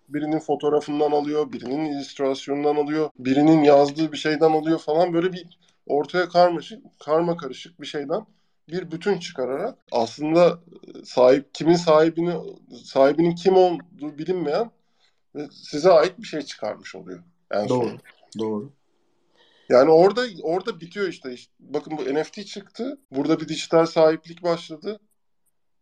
[0.09, 6.29] Birinin fotoğrafından alıyor, birinin illüstrasyonundan alıyor, birinin yazdığı bir şeyden alıyor falan böyle bir ortaya
[6.29, 8.27] karmaşık, karma karışık bir şeyden
[8.69, 10.59] bir bütün çıkararak aslında
[11.05, 12.35] sahip kimin sahibini
[12.85, 14.71] sahibinin kim olduğu bilinmeyen
[15.35, 17.23] ve size ait bir şey çıkarmış oluyor.
[17.51, 17.89] En doğru.
[17.89, 18.01] Son.
[18.39, 18.73] Doğru.
[19.69, 21.33] Yani orada orada bitiyor işte.
[21.33, 21.53] işte.
[21.61, 22.99] Bakın bu NFT çıktı.
[23.11, 25.01] Burada bir dijital sahiplik başladı.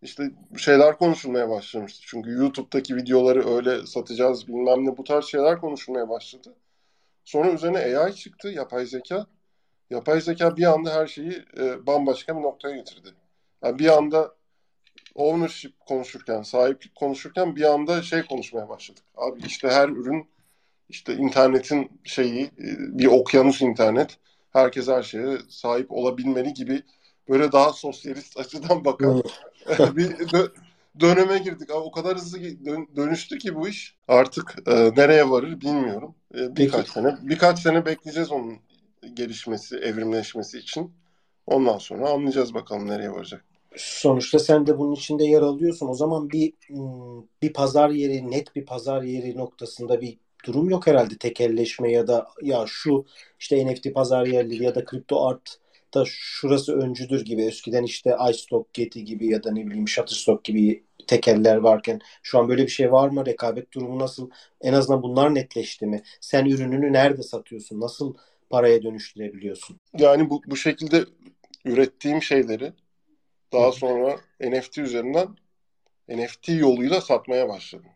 [0.02, 2.00] İşte şeyler konuşulmaya başlamıştı.
[2.06, 6.54] Çünkü YouTube'daki videoları öyle satacağız bilmem ne bu tarz şeyler konuşulmaya başladı.
[7.24, 9.26] Sonra üzerine AI çıktı, yapay zeka.
[9.90, 13.08] Yapay zeka bir anda her şeyi e, bambaşka bir noktaya getirdi.
[13.64, 14.34] Yani bir anda
[15.14, 19.02] ownership konuşurken, sahiplik konuşurken bir anda şey konuşmaya başladık.
[19.16, 20.28] Abi işte her ürün
[20.88, 24.18] işte internetin şeyi e, bir okyanus internet.
[24.52, 26.82] Herkes her şeye sahip olabilmeli gibi
[27.28, 29.22] böyle daha sosyalist açıdan bakan
[29.68, 30.50] bir dö-
[31.00, 31.70] döneme girdik.
[31.70, 33.96] Abi, o kadar hızlı dön- dönüştü ki bu iş.
[34.08, 36.14] Artık e, nereye varır bilmiyorum.
[36.34, 36.90] E, birkaç Peki.
[36.90, 38.58] sene birkaç sene bekleyeceğiz onun
[39.14, 40.92] gelişmesi, evrimleşmesi için.
[41.46, 43.44] Ondan sonra anlayacağız bakalım nereye varacak.
[43.76, 45.88] Sonuçta sen de bunun içinde yer alıyorsun.
[45.88, 46.52] O zaman bir
[47.42, 52.28] bir pazar yeri, net bir pazar yeri noktasında bir durum yok herhalde tekelleşme ya da
[52.42, 53.04] ya şu
[53.40, 55.58] işte NFT pazar yerleri ya da kripto art
[55.94, 60.84] da şurası öncüdür gibi eskiden işte iStock, Getty gibi ya da ne bileyim Shutterstock gibi
[61.06, 63.26] tekeller varken şu an böyle bir şey var mı?
[63.26, 64.30] Rekabet durumu nasıl?
[64.60, 66.02] En azından bunlar netleşti mi?
[66.20, 67.80] Sen ürününü nerede satıyorsun?
[67.80, 68.14] Nasıl
[68.50, 69.80] paraya dönüştürebiliyorsun?
[69.98, 71.04] Yani bu, bu şekilde
[71.64, 72.72] ürettiğim şeyleri
[73.52, 75.28] daha sonra NFT üzerinden
[76.08, 77.90] NFT yoluyla satmaya başladım.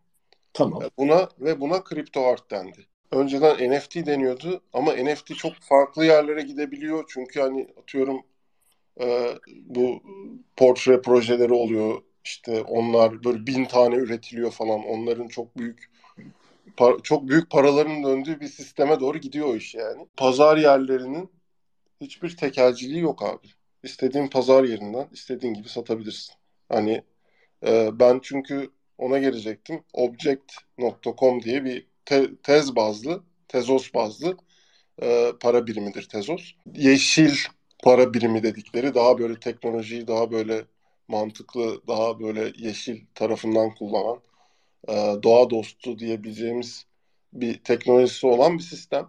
[0.53, 0.83] Tamam.
[0.99, 2.87] Buna ve buna kripto art dendi.
[3.11, 7.05] Önceden NFT deniyordu ama NFT çok farklı yerlere gidebiliyor.
[7.09, 8.23] Çünkü hani atıyorum
[9.01, 10.03] e, bu
[10.57, 12.03] portre projeleri oluyor.
[12.25, 14.85] İşte onlar böyle bin tane üretiliyor falan.
[14.85, 15.91] Onların çok büyük
[16.81, 20.07] para, çok büyük paraların döndüğü bir sisteme doğru gidiyor iş yani.
[20.17, 21.31] Pazar yerlerinin
[22.01, 23.49] hiçbir tekelciliği yok abi.
[23.83, 26.35] İstediğin pazar yerinden istediğin gibi satabilirsin.
[26.69, 27.03] Hani
[27.67, 29.85] e, ben çünkü ona gelecektim.
[29.93, 34.37] Object.com diye bir te- tez bazlı, tezos bazlı
[35.03, 36.53] e, para birimidir tezos.
[36.77, 37.35] Yeşil
[37.85, 40.65] para birimi dedikleri daha böyle teknolojiyi daha böyle
[41.09, 44.21] mantıklı, daha böyle yeşil tarafından kullanan,
[45.23, 46.87] doğa dostu diyebileceğimiz
[47.33, 49.09] bir teknolojisi olan bir sistem.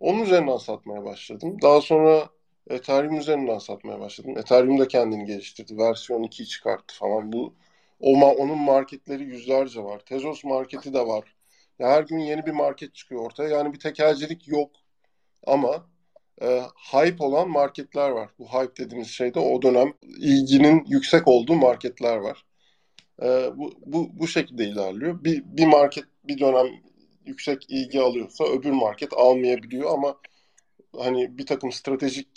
[0.00, 1.56] Onun üzerinden satmaya başladım.
[1.62, 2.28] Daha sonra
[2.70, 4.38] Ethereum üzerinden satmaya başladım.
[4.38, 5.78] Ethereum da kendini geliştirdi.
[5.78, 7.32] Versiyon 2 çıkarttı falan.
[7.32, 7.54] Bu
[8.00, 9.98] o onun marketleri yüzlerce var.
[9.98, 11.34] Tezos marketi de var.
[11.78, 13.48] Ya her gün yeni bir market çıkıyor ortaya.
[13.48, 14.70] Yani bir tekelcilik yok.
[15.46, 15.86] Ama
[16.42, 18.30] e, hype olan marketler var.
[18.38, 22.44] Bu hype dediğimiz şeyde o dönem ilginin yüksek olduğu marketler var.
[23.22, 25.24] E, bu, bu, bu şekilde ilerliyor.
[25.24, 26.66] Bir, bir market bir dönem
[27.26, 30.16] yüksek ilgi alıyorsa öbür market almayabiliyor ama
[30.96, 32.28] hani bir takım stratejik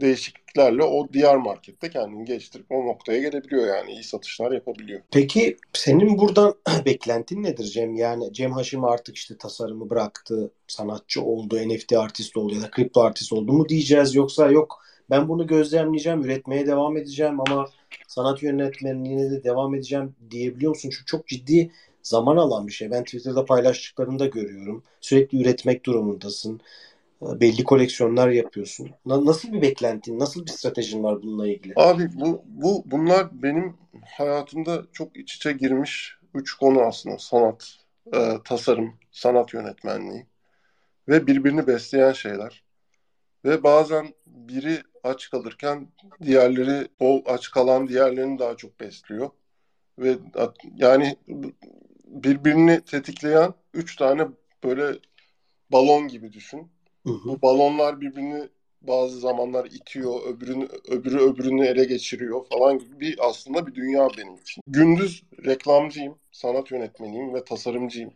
[0.00, 5.00] değişikliklerle o diğer markette kendini geliştirip o noktaya gelebiliyor yani iyi satışlar yapabiliyor.
[5.12, 6.54] Peki senin buradan
[6.84, 7.94] beklentin nedir Cem?
[7.94, 13.00] Yani Cem Haşim artık işte tasarımı bıraktı, sanatçı oldu, NFT artist oldu ya da kripto
[13.00, 17.68] artist oldu mu diyeceğiz yoksa yok ben bunu gözlemleyeceğim, üretmeye devam edeceğim ama
[18.08, 20.90] sanat yönetmenliğine de devam edeceğim diyebiliyor musun?
[20.90, 21.70] Çünkü çok ciddi
[22.02, 22.90] zaman alan bir şey.
[22.90, 24.82] Ben Twitter'da paylaştıklarını da görüyorum.
[25.00, 26.60] Sürekli üretmek durumundasın.
[27.22, 28.90] Belli koleksiyonlar yapıyorsun.
[29.06, 31.72] Nasıl bir beklentin, nasıl bir stratejin var bununla ilgili?
[31.76, 33.76] Abi bu, bu bunlar benim
[34.16, 37.18] hayatımda çok iç içe girmiş üç konu aslında.
[37.18, 37.76] Sanat,
[38.14, 40.26] e, tasarım, sanat yönetmenliği
[41.08, 42.62] ve birbirini besleyen şeyler.
[43.44, 44.14] Ve bazen
[44.48, 45.88] biri aç kalırken
[46.22, 49.30] diğerleri o aç kalan diğerlerini daha çok besliyor.
[49.98, 50.16] Ve
[50.76, 51.16] yani
[52.06, 54.28] birbirini tetikleyen üç tane
[54.64, 54.98] böyle
[55.72, 56.68] balon gibi düşün.
[57.06, 57.28] Hı hı.
[57.28, 58.48] Bu balonlar birbirini
[58.82, 64.34] bazı zamanlar itiyor, öbürünü öbürü öbürünü ele geçiriyor falan gibi bir aslında bir dünya benim
[64.34, 64.62] için.
[64.66, 68.12] Gündüz reklamcıyım, sanat yönetmeniyim ve tasarımcıyım.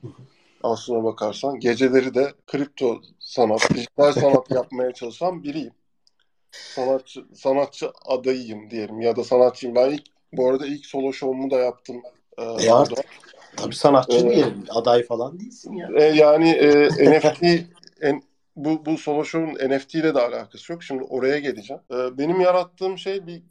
[0.00, 0.22] Hı hı.
[0.62, 5.72] Aslına bakarsan geceleri de kripto sanat, dijital sanat yapmaya çalışan biriyim.
[6.52, 9.76] Sanatçı sanatçı adayıyım diyelim ya da sanatçıyım.
[9.76, 10.02] Ben ilk
[10.32, 12.02] bu arada ilk solo show'umu da yaptım.
[12.38, 12.98] E, e artık,
[13.56, 14.64] tabii sanatçı ee, diyelim.
[14.70, 15.88] Aday falan değilsin ya.
[15.96, 17.42] E, yani e, NFT
[18.00, 18.22] en,
[18.56, 20.82] bu, bu solo show'un NFT ile de alakası yok.
[20.82, 21.82] Şimdi oraya geleceğim.
[21.90, 23.42] Ee, benim yarattığım şey bir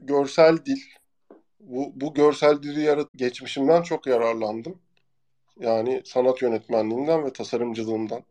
[0.00, 0.80] görsel dil.
[1.60, 4.78] Bu, bu görsel dili yarat geçmişimden çok yararlandım.
[5.60, 8.24] Yani sanat yönetmenliğinden ve tasarımcılığımdan.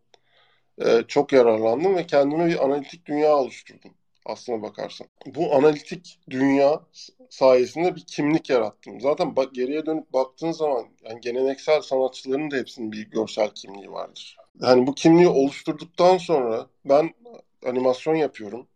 [0.82, 3.92] Ee, çok yararlandım ve kendime bir analitik dünya oluşturdum
[4.26, 5.08] aslına bakarsan.
[5.26, 6.82] Bu analitik dünya
[7.30, 9.02] sayesinde bir kimlik yarattım.
[9.02, 14.38] Zaten bak geriye dönüp baktığın zaman yani geleneksel sanatçıların da hepsinin bir görsel kimliği vardır.
[14.62, 17.14] Yani bu kimliği oluşturduktan sonra ben
[17.66, 18.68] animasyon yapıyorum.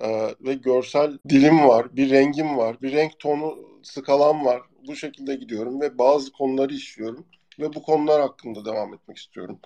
[0.00, 4.62] Ee, ve görsel dilim var, bir rengim var, bir renk tonu skalam var.
[4.88, 7.26] Bu şekilde gidiyorum ve bazı konuları işliyorum
[7.58, 9.58] ve bu konular hakkında devam etmek istiyorum.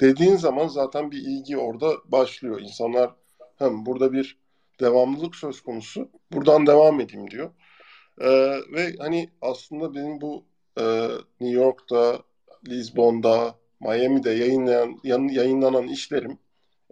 [0.00, 2.60] Dediğin zaman zaten bir ilgi orada başlıyor.
[2.60, 3.10] İnsanlar
[3.58, 4.38] hem burada bir
[4.80, 6.08] devamlılık söz konusu.
[6.32, 7.50] Buradan devam edeyim diyor.
[8.20, 8.28] Ee,
[8.72, 10.44] ve hani aslında benim bu
[10.78, 11.08] e,
[11.40, 12.22] New York'ta,
[12.68, 16.38] Lisbon'da, Miami'de yayınlayan, yayınlanan işlerim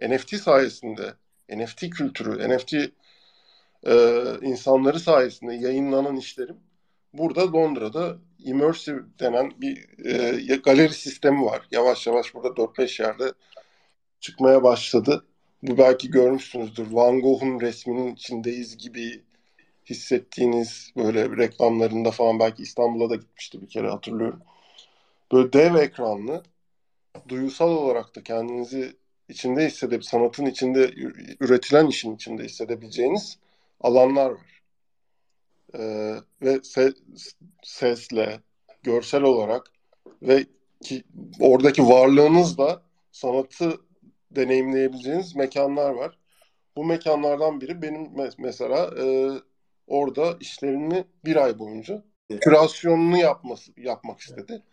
[0.01, 1.13] NFT sayesinde,
[1.49, 6.57] NFT kültürü, NFT e, insanları sayesinde yayınlanan işlerim
[7.13, 10.05] burada Londra'da Immersive denen bir
[10.51, 11.67] e, galeri sistemi var.
[11.71, 13.33] Yavaş yavaş burada 4-5 yerde
[14.19, 15.25] çıkmaya başladı.
[15.63, 16.91] Bu belki görmüşsünüzdür.
[16.91, 19.23] Van Gogh'un resminin içindeyiz gibi
[19.89, 24.41] hissettiğiniz böyle reklamlarında falan belki İstanbul'a da gitmişti bir kere hatırlıyorum.
[25.31, 26.43] Böyle dev ekranlı
[27.29, 28.95] duyusal olarak da kendinizi
[29.29, 30.91] içinde hissedip sanatın içinde
[31.39, 33.37] üretilen işin içinde hissedebileceğiniz
[33.81, 34.60] alanlar var.
[35.77, 36.95] Ee, ve se-
[37.63, 38.39] sesle,
[38.83, 39.71] görsel olarak
[40.21, 40.45] ve
[40.83, 41.03] ki
[41.39, 43.77] oradaki varlığınızla sanatı
[44.31, 46.17] deneyimleyebileceğiniz mekanlar var.
[46.75, 48.07] Bu mekanlardan biri benim
[48.37, 49.29] mesela e,
[49.87, 52.03] orada işlerini bir ay boyunca
[52.41, 54.63] kürasyonunu yapması yapmak istedi.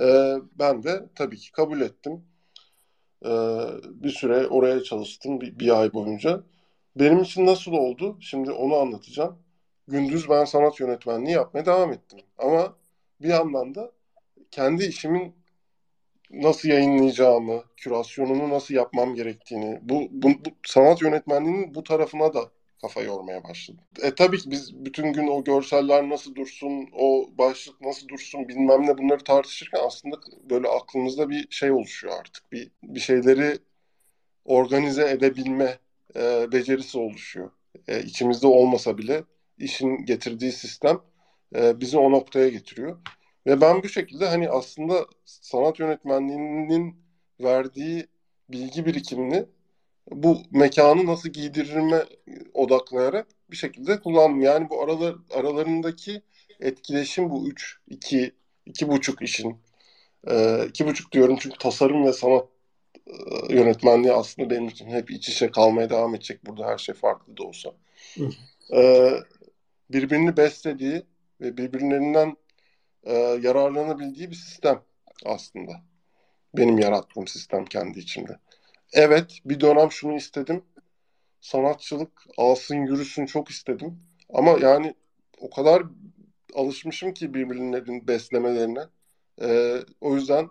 [0.00, 2.24] E, ben de tabii ki kabul ettim.
[3.24, 3.30] E,
[3.84, 6.42] bir süre oraya çalıştım bir, bir ay boyunca.
[6.96, 8.16] Benim için nasıl oldu?
[8.20, 9.38] Şimdi onu anlatacağım.
[9.90, 12.20] Gündüz ben sanat yönetmenliği yapmaya devam ettim.
[12.38, 12.76] Ama
[13.22, 13.92] bir yandan da
[14.50, 15.34] kendi işimin
[16.30, 22.40] nasıl yayınlayacağımı, kürasyonunu nasıl yapmam gerektiğini, bu, bu, bu sanat yönetmenliğinin bu tarafına da
[22.80, 23.84] kafa yormaya başladım.
[24.02, 28.86] E tabii ki biz bütün gün o görseller nasıl dursun, o başlık nasıl dursun bilmem
[28.86, 30.16] ne bunları tartışırken aslında
[30.50, 32.52] böyle aklımızda bir şey oluşuyor artık.
[32.52, 33.58] Bir, bir şeyleri
[34.44, 35.78] organize edebilme
[36.16, 37.50] e, becerisi oluşuyor.
[37.88, 39.24] E, içimizde olmasa bile
[39.60, 41.00] işin getirdiği sistem
[41.56, 42.98] e, bizi o noktaya getiriyor.
[43.46, 46.96] Ve ben bu şekilde hani aslında sanat yönetmenliğinin
[47.40, 48.06] verdiği
[48.48, 49.46] bilgi birikimini
[50.10, 52.04] bu mekanı nasıl giydiririme
[52.54, 54.40] odaklayarak bir şekilde kullandım.
[54.40, 56.22] Yani bu aralar, aralarındaki
[56.60, 58.32] etkileşim bu üç, iki,
[58.66, 59.56] iki buçuk işin.
[60.30, 62.48] E, iki buçuk diyorum çünkü tasarım ve sanat
[63.06, 63.12] e,
[63.54, 67.42] yönetmenliği aslında benim için hep iç içe kalmaya devam edecek burada her şey farklı da
[67.42, 67.70] olsa.
[68.74, 69.10] e,
[69.92, 71.02] birbirini beslediği
[71.40, 72.36] ve birbirlerinden
[73.04, 74.82] e, yararlanabildiği bir sistem
[75.24, 75.72] aslında.
[76.56, 78.38] Benim yarattığım sistem kendi içimde.
[78.92, 80.64] Evet bir dönem şunu istedim.
[81.40, 84.00] Sanatçılık alsın yürüsün çok istedim.
[84.34, 84.94] Ama yani
[85.40, 85.82] o kadar
[86.54, 88.80] alışmışım ki birbirlerinin beslemelerine.
[89.42, 90.50] E, o yüzden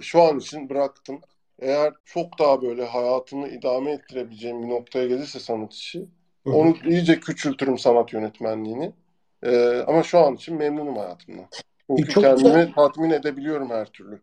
[0.00, 1.20] şu an için bıraktım.
[1.58, 6.06] Eğer çok daha böyle hayatımı idame ettirebileceğim bir noktaya gelirse sanat işi,
[6.44, 8.92] Onu iyice küçültürüm sanat yönetmenliğini.
[9.42, 11.46] Ee, ama şu an için memnunum hayatımdan.
[11.86, 12.72] Çünkü çok kendimi güzel.
[12.72, 14.20] tatmin edebiliyorum her türlü.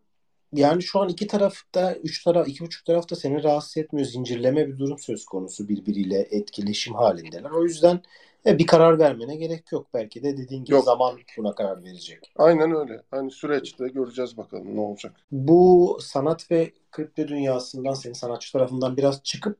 [0.52, 4.06] Yani şu an iki tarafta, üç taraf, iki buçuk tarafta seni rahatsız etmiyor.
[4.06, 7.50] Zincirleme bir durum söz konusu birbiriyle etkileşim halindeler.
[7.50, 8.00] O yüzden
[8.46, 9.86] e, bir karar vermene gerek yok.
[9.94, 10.84] Belki de dediğin gibi yok.
[10.84, 12.32] zaman buna karar verecek.
[12.36, 13.02] Aynen öyle.
[13.10, 15.12] Hani süreçte göreceğiz bakalım ne olacak.
[15.32, 19.58] Bu sanat ve kripto dünyasından senin sanatçı tarafından biraz çıkıp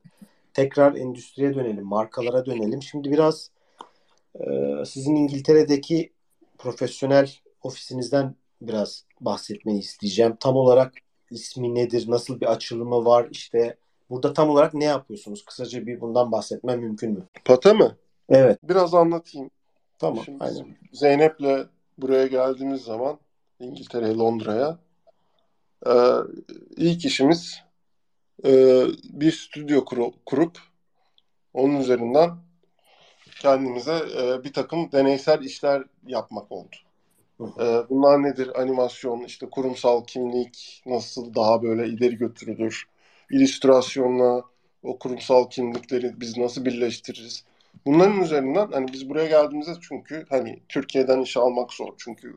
[0.55, 2.83] tekrar endüstriye dönelim, markalara dönelim.
[2.83, 3.51] Şimdi biraz
[4.35, 4.45] e,
[4.87, 6.13] sizin İngiltere'deki
[6.59, 7.31] profesyonel
[7.63, 10.37] ofisinizden biraz bahsetmeyi isteyeceğim.
[10.41, 10.93] Tam olarak
[11.31, 13.77] ismi nedir, nasıl bir açılımı var, işte
[14.11, 15.45] burada tam olarak ne yapıyorsunuz?
[15.45, 17.23] Kısaca bir bundan bahsetmem mümkün mü?
[17.45, 17.97] Pata mı?
[18.29, 18.59] Evet.
[18.63, 19.51] Biraz anlatayım.
[19.99, 20.67] Tamam, Şimdi aynen.
[20.93, 23.19] Zeynep'le buraya geldiğimiz zaman
[23.61, 24.79] İngiltere'ye, Londra'ya
[25.87, 25.93] e,
[26.77, 27.63] ilk işimiz
[28.45, 30.59] e, bir stüdyo kuru, kurup
[31.55, 32.31] onun üzerinden
[33.41, 36.77] kendimize e, bir takım deneysel işler yapmak oldu.
[37.41, 38.61] E, bunlar nedir?
[38.61, 42.85] Animasyon, işte kurumsal kimlik nasıl daha böyle ileri götürülür?
[43.31, 44.43] İllüstrasyonla
[44.83, 47.45] o kurumsal kimlikleri biz nasıl birleştiririz?
[47.87, 51.93] Bunların üzerinden hani biz buraya geldiğimizde çünkü hani Türkiye'den iş almak zor.
[51.99, 52.37] Çünkü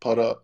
[0.00, 0.36] para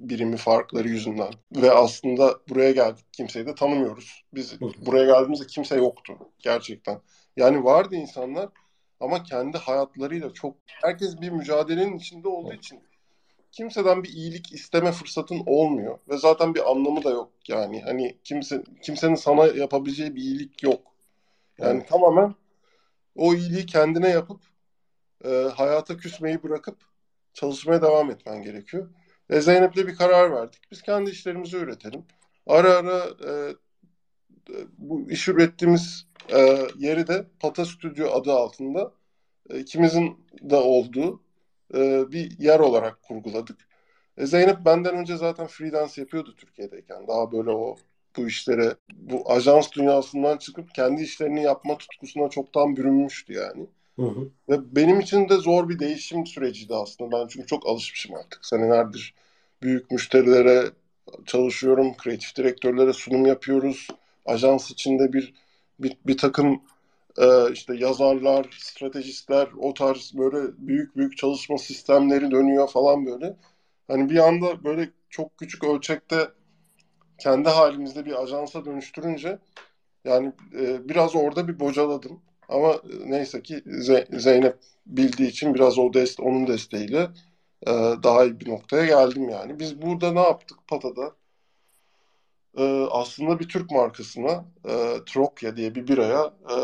[0.00, 1.32] birimi farkları yüzünden.
[1.52, 4.24] Ve aslında buraya geldik kimseyi de tanımıyoruz.
[4.34, 7.00] Biz buraya geldiğimizde kimse yoktu gerçekten.
[7.36, 8.48] Yani vardı insanlar
[9.00, 12.80] ama kendi hayatlarıyla çok herkes bir mücadelenin içinde olduğu için
[13.52, 18.62] kimseden bir iyilik isteme fırsatın olmuyor ve zaten bir anlamı da yok yani hani kimse
[18.82, 20.80] kimsenin sana yapabileceği bir iyilik yok.
[21.58, 21.88] Yani evet.
[21.88, 22.34] tamamen
[23.16, 24.40] o iyiliği kendine yapıp
[25.24, 26.76] e, hayata küsmeyi bırakıp
[27.34, 28.88] çalışmaya devam etmen gerekiyor.
[29.30, 30.60] E, Zeynep'le bir karar verdik.
[30.70, 32.04] Biz kendi işlerimizi üretelim.
[32.46, 33.54] Ara ara e,
[34.50, 38.92] e, bu iş ürettiğimiz e, yeri de Pata Stüdyo adı altında
[39.50, 41.22] e, ikimizin de olduğu
[41.74, 43.68] e, bir yer olarak kurguladık.
[44.16, 47.08] E, Zeynep benden önce zaten freelance yapıyordu Türkiye'deyken.
[47.08, 47.76] Daha böyle o
[48.16, 53.66] bu işlere, bu ajans dünyasından çıkıp kendi işlerini yapma tutkusuna çoktan bürünmüştü yani.
[53.98, 54.28] Hı hı.
[54.48, 57.20] Ve benim için de zor bir değişim süreciydi aslında.
[57.20, 58.46] Ben çünkü çok alışmışım artık.
[58.46, 59.14] Senelerdir
[59.62, 60.64] büyük müşterilere
[61.26, 63.88] çalışıyorum, kreatif direktörlere sunum yapıyoruz.
[64.26, 65.34] Ajans içinde bir
[65.80, 66.62] bir, bir takım
[67.18, 73.36] e, işte yazarlar, stratejistler, o tarz böyle büyük büyük çalışma sistemleri dönüyor falan böyle.
[73.88, 76.28] Hani bir anda böyle çok küçük ölçekte
[77.18, 79.38] kendi halimizde bir ajansa dönüştürünce
[80.04, 82.20] yani e, biraz orada bir bocaladım.
[82.48, 83.62] Ama neyse ki
[84.12, 87.08] Zeynep bildiği için biraz o dest onun desteğiyle
[87.66, 87.70] e,
[88.02, 89.58] daha iyi bir noktaya geldim yani.
[89.58, 91.14] Biz burada ne yaptık Pata'da?
[92.58, 94.72] E, aslında bir Türk markasına e,
[95.06, 96.56] Trokya diye bir biraya e,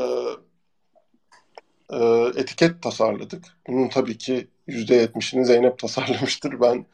[1.91, 3.45] e, etiket tasarladık.
[3.67, 6.61] Bunun tabii ki %70'ini Zeynep tasarlamıştır.
[6.61, 6.87] Ben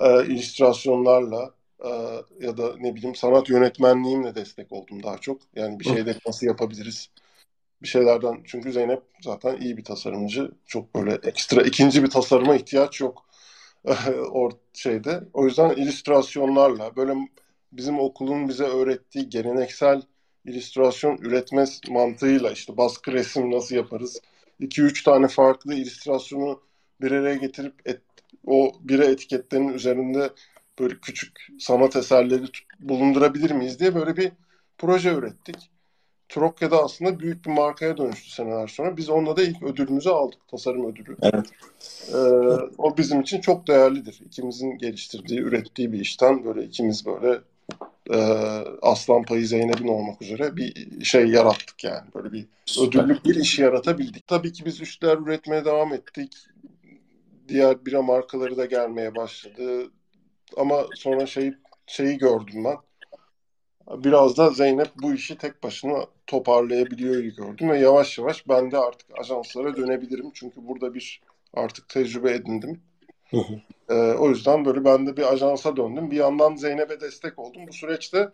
[0.00, 1.50] e, illüstrasyonlarla
[1.84, 1.88] e,
[2.40, 5.38] ya da ne bileyim sanat yönetmenliğimle destek oldum daha çok.
[5.56, 7.10] Yani bir şeyde nasıl yapabiliriz?
[7.82, 10.50] Bir şeylerden çünkü Zeynep zaten iyi bir tasarımcı.
[10.66, 13.26] Çok böyle ekstra ikinci bir tasarıma ihtiyaç yok
[14.32, 15.24] o şeyde.
[15.32, 17.14] O yüzden illüstrasyonlarla böyle
[17.72, 20.02] bizim okulun bize öğrettiği geleneksel
[20.44, 24.20] illüstrasyon üretme mantığıyla işte baskı resim nasıl yaparız?
[24.60, 26.60] 2-3 tane farklı illüstrasyonu
[27.00, 28.00] bir araya getirip et,
[28.46, 30.30] o bire etiketlerin üzerinde
[30.78, 32.44] böyle küçük sanat eserleri
[32.80, 34.32] bulundurabilir miyiz diye böyle bir
[34.78, 35.56] proje ürettik.
[36.32, 38.96] Trokya'da aslında büyük bir markaya dönüştü seneler sonra.
[38.96, 40.48] Biz onunla da ilk ödülümüzü aldık.
[40.48, 41.16] Tasarım ödülü.
[41.22, 41.46] Evet.
[42.08, 42.16] Ee,
[42.78, 44.20] o bizim için çok değerlidir.
[44.26, 47.40] İkimizin geliştirdiği, ürettiği bir işten böyle ikimiz böyle
[48.10, 48.18] e,
[48.82, 52.04] Aslan Payı Zeynep'in olmak üzere bir şey yarattık yani.
[52.14, 52.46] Böyle bir
[52.80, 54.26] ödüllük bir iş yaratabildik.
[54.26, 56.36] Tabii ki biz üçler üretmeye devam ettik.
[57.48, 59.90] Diğer bira markaları da gelmeye başladı.
[60.56, 61.54] Ama sonra şey
[61.86, 62.76] şeyi gördüm ben.
[64.04, 69.06] Biraz da Zeynep bu işi tek başına toparlayabiliyor gördüm ve yavaş yavaş ben de artık
[69.20, 70.30] ajanslara dönebilirim.
[70.34, 71.20] Çünkü burada bir
[71.54, 72.80] artık tecrübe edindim.
[73.30, 73.60] Hı hı.
[73.88, 76.10] Ee, o yüzden böyle ben de bir ajansa döndüm.
[76.10, 77.62] Bir yandan Zeynep'e destek oldum.
[77.68, 78.30] Bu süreçte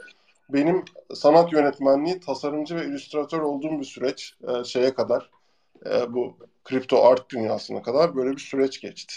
[0.48, 0.84] benim
[1.14, 5.30] sanat yönetmenliği, tasarımcı ve illüstratör olduğum bir süreç e, şeye kadar
[5.86, 9.14] e, bu kripto art dünyasına kadar böyle bir süreç geçti.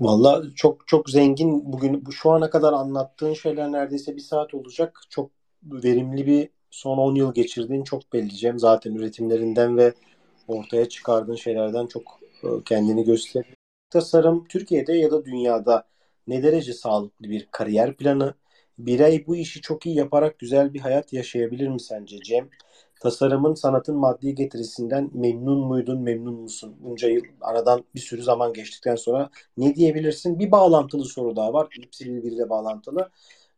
[0.00, 5.00] Valla çok çok zengin bugün bu şu ana kadar anlattığın şeyler neredeyse bir saat olacak.
[5.10, 5.30] Çok
[5.62, 8.58] verimli bir son 10 yıl geçirdiğin çok belli Cem.
[8.58, 9.94] Zaten üretimlerinden ve
[10.48, 13.44] ortaya çıkardığın şeylerden çok e, kendini göster
[13.90, 15.84] tasarım Türkiye'de ya da dünyada
[16.26, 18.34] ne derece sağlıklı bir kariyer planı?
[18.78, 22.48] Birey bu işi çok iyi yaparak güzel bir hayat yaşayabilir mi sence Cem?
[23.00, 26.76] Tasarımın, sanatın maddi getirisinden memnun muydun, memnun musun?
[26.80, 30.38] Bunca yıl aradan bir sürü zaman geçtikten sonra ne diyebilirsin?
[30.38, 31.68] Bir bağlantılı soru daha var.
[31.78, 33.10] İpsi birbiriyle bağlantılı.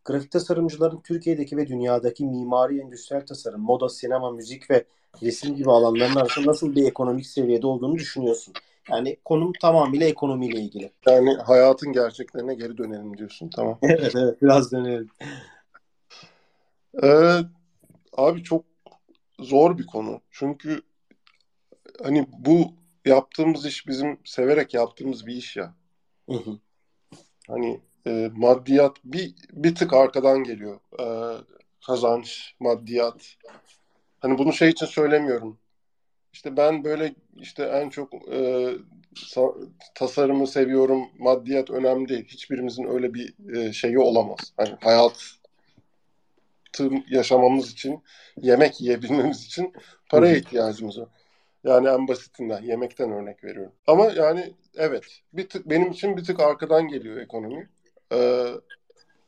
[0.04, 4.84] Grafik tasarımcıların Türkiye'deki ve dünyadaki mimari, endüstriyel tasarım, moda, sinema, müzik ve
[5.22, 8.54] resim gibi alanların arasında nasıl bir ekonomik seviyede olduğunu düşünüyorsun?
[8.90, 10.92] Yani konum tamamıyla ekonomiyle ilgili.
[11.06, 13.48] Yani hayatın gerçeklerine geri dönelim diyorsun.
[13.48, 13.78] Tamam.
[13.82, 15.10] evet evet biraz dönelim.
[17.02, 17.38] Ee,
[18.16, 18.64] abi çok
[19.40, 20.20] zor bir konu.
[20.30, 20.82] Çünkü
[22.02, 22.74] hani bu
[23.04, 25.74] yaptığımız iş bizim severek yaptığımız bir iş ya.
[26.28, 26.58] Hı hı.
[27.48, 30.80] Hani e, maddiyat bir bir tık arkadan geliyor.
[31.00, 31.04] E,
[31.86, 33.36] kazanç, maddiyat.
[34.20, 35.58] Hani bunu şey için söylemiyorum.
[36.32, 38.68] İşte ben böyle işte en çok e,
[39.94, 42.24] tasarımı seviyorum, maddiyat önemli değil.
[42.28, 44.52] Hiçbirimizin öyle bir e, şeyi olamaz.
[44.56, 45.38] Hani hayat
[47.08, 48.02] yaşamamız için,
[48.42, 49.72] yemek yiyebilmemiz için
[50.10, 51.08] paraya ihtiyacımız var.
[51.64, 53.72] Yani en basitinden yemekten örnek veriyorum.
[53.86, 57.68] Ama yani evet bir tık benim için bir tık arkadan geliyor ekonomi.
[58.12, 58.46] Ee,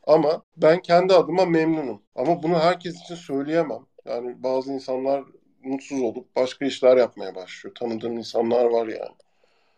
[0.07, 2.03] ama ben kendi adıma memnunum.
[2.15, 3.87] Ama bunu herkes için söyleyemem.
[4.05, 5.25] Yani bazı insanlar
[5.63, 7.75] mutsuz olup başka işler yapmaya başlıyor.
[7.75, 9.17] Tanıdığım insanlar var yani.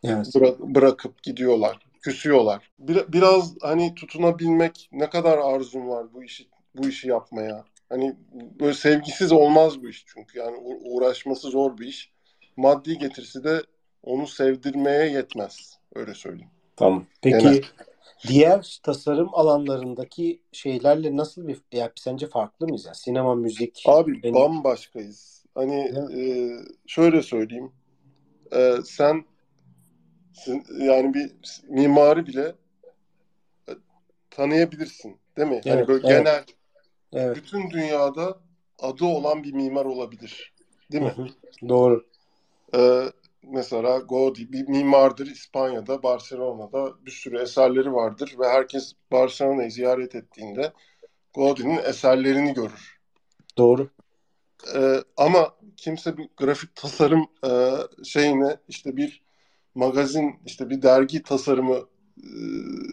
[0.04, 0.26] Evet.
[0.26, 2.70] Bıra- bırakıp gidiyorlar, küsüyorlar.
[2.78, 7.64] Bir- biraz hani tutunabilmek ne kadar arzum var bu işi bu işi yapmaya.
[7.88, 8.16] Hani
[8.60, 12.12] böyle sevgisiz olmaz bu iş çünkü yani uğraşması zor bir iş.
[12.56, 13.62] Maddi getirisi de
[14.02, 15.78] onu sevdirmeye yetmez.
[15.94, 16.50] Öyle söyleyeyim.
[16.76, 17.06] Tamam.
[17.22, 17.62] Peki Genel.
[18.28, 22.86] Diğer tasarım alanlarındaki şeylerle nasıl bir ya sence farklı mıyız?
[22.86, 23.82] Yani sinema, müzik.
[23.86, 24.34] Abi benim...
[24.34, 25.44] bambaşkayız.
[25.54, 25.80] Hani
[26.16, 26.22] e,
[26.86, 27.72] şöyle söyleyeyim.
[28.52, 29.24] E, sen
[30.78, 31.30] yani bir
[31.68, 32.54] mimari bile
[33.68, 33.72] e,
[34.30, 35.16] tanıyabilirsin.
[35.36, 35.60] Değil mi?
[35.64, 36.26] Hani evet, hani böyle evet.
[36.26, 36.44] genel
[37.12, 37.36] Evet.
[37.36, 38.38] Bütün dünyada
[38.78, 40.52] adı olan bir mimar olabilir.
[40.92, 41.14] Değil mi?
[41.68, 42.06] Doğru.
[42.74, 43.04] Ee,
[43.42, 50.72] mesela Gaudi bir mimardır İspanya'da, Barcelona'da bir sürü eserleri vardır ve herkes Barcelona'yı ziyaret ettiğinde
[51.34, 53.00] Gaudi'nin eserlerini görür.
[53.58, 53.90] Doğru.
[54.74, 57.50] Ee, ama kimse bir grafik tasarım e,
[58.04, 59.22] şeyine işte bir
[59.74, 61.76] magazin işte bir dergi tasarımı
[62.16, 62.28] e,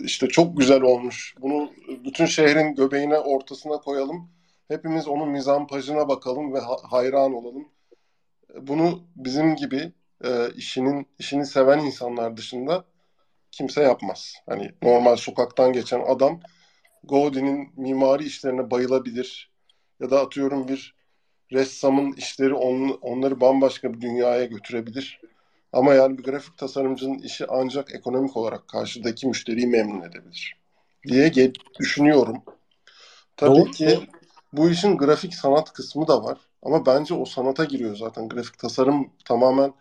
[0.03, 1.35] işte çok güzel olmuş.
[1.41, 1.71] Bunu
[2.05, 4.29] bütün şehrin göbeğine ortasına koyalım.
[4.67, 7.67] Hepimiz onun mizampajına bakalım ve hayran olalım.
[8.61, 9.93] Bunu bizim gibi
[10.23, 12.85] e, işinin işini seven insanlar dışında
[13.51, 14.33] kimse yapmaz.
[14.49, 16.39] Hani normal sokaktan geçen adam
[17.03, 19.51] Gaudi'nin mimari işlerine bayılabilir.
[19.99, 20.95] Ya da atıyorum bir
[21.51, 25.21] ressamın işleri on, onları bambaşka bir dünyaya götürebilir.
[25.73, 30.57] Ama yani bir grafik tasarımcının işi ancak ekonomik olarak karşıdaki müşteriyi memnun edebilir
[31.07, 32.43] diye düşünüyorum.
[33.37, 33.71] Tabii Doğru.
[33.71, 33.99] ki
[34.53, 36.37] bu işin grafik sanat kısmı da var.
[36.63, 38.29] Ama bence o sanata giriyor zaten.
[38.29, 39.73] Grafik tasarım tamamen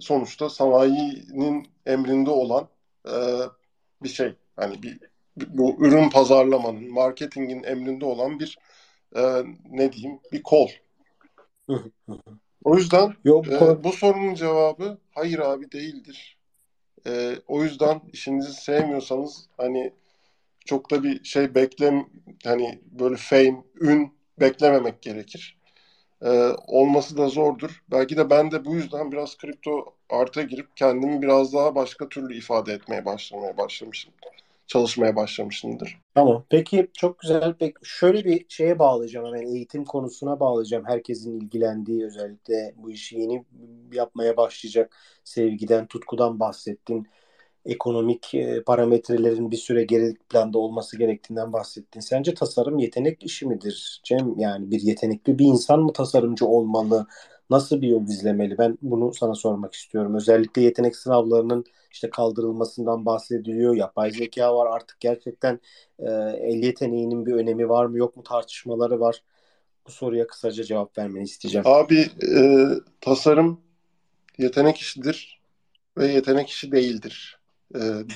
[0.00, 2.68] sonuçta sanayinin emrinde olan
[3.08, 3.14] e,
[4.02, 4.34] bir şey.
[4.56, 4.98] Hani bir,
[5.36, 8.58] bu ürün pazarlamanın, marketingin emrinde olan bir
[9.16, 9.22] e,
[9.70, 10.68] ne diyeyim bir kol.
[12.64, 16.38] O yüzden Yok, e, bu sorunun cevabı hayır abi değildir.
[17.06, 19.92] E, o yüzden işinizi sevmiyorsanız hani
[20.64, 22.06] çok da bir şey beklem
[22.44, 25.58] hani böyle fame, ün beklememek gerekir.
[26.22, 26.28] E,
[26.66, 27.82] olması da zordur.
[27.90, 32.36] Belki de ben de bu yüzden biraz kripto arta girip kendimi biraz daha başka türlü
[32.36, 34.12] ifade etmeye başlamaya başlamışım
[34.66, 35.98] çalışmaya başlamışımdır.
[36.14, 36.44] Tamam.
[36.50, 37.54] Peki çok güzel.
[37.58, 40.84] Peki şöyle bir şeye bağlayacağım hemen eğitim konusuna bağlayacağım.
[40.86, 43.44] Herkesin ilgilendiği özellikle bu işi yeni
[43.92, 47.08] yapmaya başlayacak sevgiden, tutkudan bahsettin.
[47.66, 52.00] Ekonomik e, parametrelerin bir süre geri planda olması gerektiğinden bahsettin.
[52.00, 54.38] Sence tasarım yetenek işi midir Cem?
[54.38, 57.06] Yani bir yetenekli bir insan mı tasarımcı olmalı?
[57.50, 58.58] Nasıl bir yol izlemeli?
[58.58, 60.14] Ben bunu sana sormak istiyorum.
[60.14, 63.76] Özellikle yetenek sınavlarının işte kaldırılmasından bahsediliyor.
[63.76, 64.66] Yapay zeka var.
[64.76, 65.60] Artık gerçekten
[65.98, 66.10] e,
[66.40, 69.22] el yeteneğinin bir önemi var mı yok mu tartışmaları var.
[69.86, 71.66] Bu soruya kısaca cevap vermeni isteyeceğim.
[71.66, 72.40] Abi e,
[73.00, 73.60] tasarım
[74.38, 75.40] yetenek işidir
[75.98, 77.38] ve yetenek işi değildir.
[77.74, 77.78] E,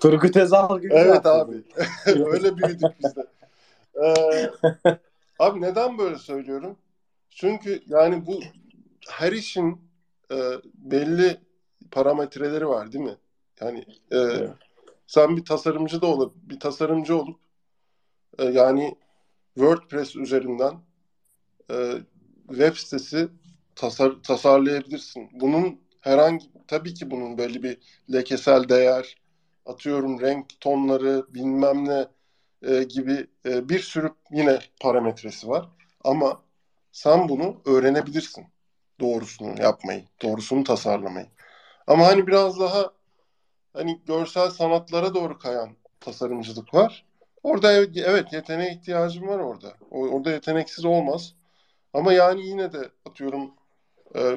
[0.00, 0.94] Turgut Özal gibi.
[0.94, 1.62] Evet abi.
[2.06, 3.26] Öyle büyüdük biz de.
[4.04, 4.50] Ee,
[5.38, 6.76] abi neden böyle söylüyorum?
[7.30, 8.40] Çünkü yani bu
[9.08, 9.80] her işin
[10.32, 10.36] e,
[10.74, 11.40] belli
[11.90, 13.16] parametreleri var değil mi?
[13.60, 14.18] Yani e,
[15.06, 17.40] sen bir tasarımcı da olup bir tasarımcı olup
[18.38, 18.94] e, yani
[19.54, 20.72] WordPress üzerinden
[21.70, 21.92] e,
[22.48, 23.28] web sitesi
[23.74, 25.28] tasar, tasarlayabilirsin.
[25.32, 27.78] Bunun herhangi tabii ki bunun belli bir
[28.12, 29.16] lekesel değer,
[29.66, 32.06] atıyorum renk tonları, bilmem ne
[32.62, 35.68] e, gibi e, bir sürü yine parametresi var.
[36.04, 36.42] Ama
[36.92, 38.46] sen bunu öğrenebilirsin.
[39.00, 41.26] Doğrusunu yapmayı, doğrusunu tasarlamayı.
[41.86, 42.92] Ama hani biraz daha
[43.72, 47.06] hani görsel sanatlara doğru kayan tasarımcılık var.
[47.42, 49.74] Orada evet yeteneğe ihtiyacım var orada.
[49.90, 51.34] Orada yeteneksiz olmaz.
[51.94, 53.50] Ama yani yine de atıyorum
[54.16, 54.36] e,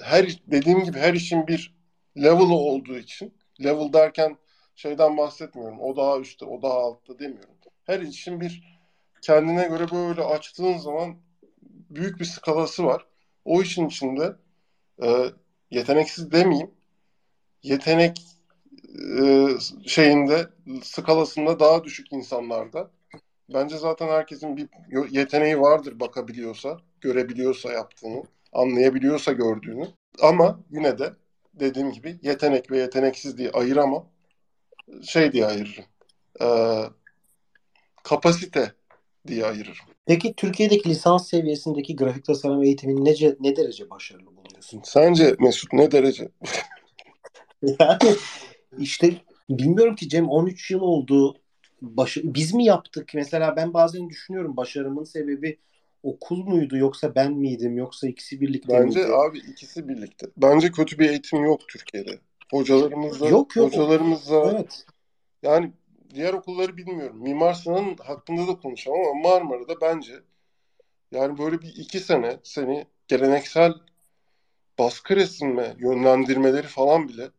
[0.00, 1.74] her dediğim gibi her işin bir
[2.16, 3.34] level'ı olduğu için
[3.64, 4.36] level derken
[4.74, 5.80] şeyden bahsetmiyorum.
[5.80, 7.54] O daha üstte, o daha altta demiyorum.
[7.84, 8.80] Her işin bir
[9.22, 11.16] kendine göre böyle açtığın zaman
[11.90, 13.06] büyük bir skalası var.
[13.44, 14.36] O işin içinde
[15.02, 15.26] e,
[15.70, 16.70] yeteneksiz demeyeyim.
[17.62, 18.20] Yetenek
[19.22, 19.48] e,
[19.86, 20.48] şeyinde
[20.82, 22.90] skalasında daha düşük insanlarda.
[23.54, 24.68] Bence zaten herkesin bir
[25.10, 28.22] yeteneği vardır bakabiliyorsa, görebiliyorsa yaptığını,
[28.52, 29.88] anlayabiliyorsa gördüğünü.
[30.22, 31.12] Ama yine de
[31.54, 34.06] dediğim gibi yetenek ve yeteneksiz diye ayıramam.
[35.02, 35.84] Şey diye ayırırım.
[36.40, 36.46] E,
[38.02, 38.72] kapasite
[39.26, 39.86] diye ayırırım.
[40.06, 44.80] Peki Türkiye'deki lisans seviyesindeki grafik tasarım eğitimini ne, ne derece başarılı buluyorsun?
[44.84, 46.28] Sence Mesut ne derece?
[47.62, 48.16] yani
[48.78, 49.14] işte
[49.50, 51.36] bilmiyorum ki Cem 13 yıl oldu.
[51.82, 53.10] Baş, biz mi yaptık?
[53.14, 55.58] Mesela ben bazen düşünüyorum başarımın sebebi
[56.02, 59.12] okul muydu yoksa ben miydim yoksa ikisi birlikte Bence miydi?
[59.14, 60.26] abi ikisi birlikte.
[60.36, 62.18] Bence kötü bir eğitim yok Türkiye'de.
[62.50, 63.66] Hocalarımızla yok, yok.
[63.66, 64.86] hocalarımızla evet.
[65.42, 65.72] yani
[66.14, 67.22] diğer okulları bilmiyorum.
[67.22, 70.14] Mimar Sinan'ın hakkında da konuşamam ama Marmara'da bence
[71.12, 73.72] yani böyle bir iki sene seni geleneksel
[74.78, 77.30] baskı resimle yönlendirmeleri falan bile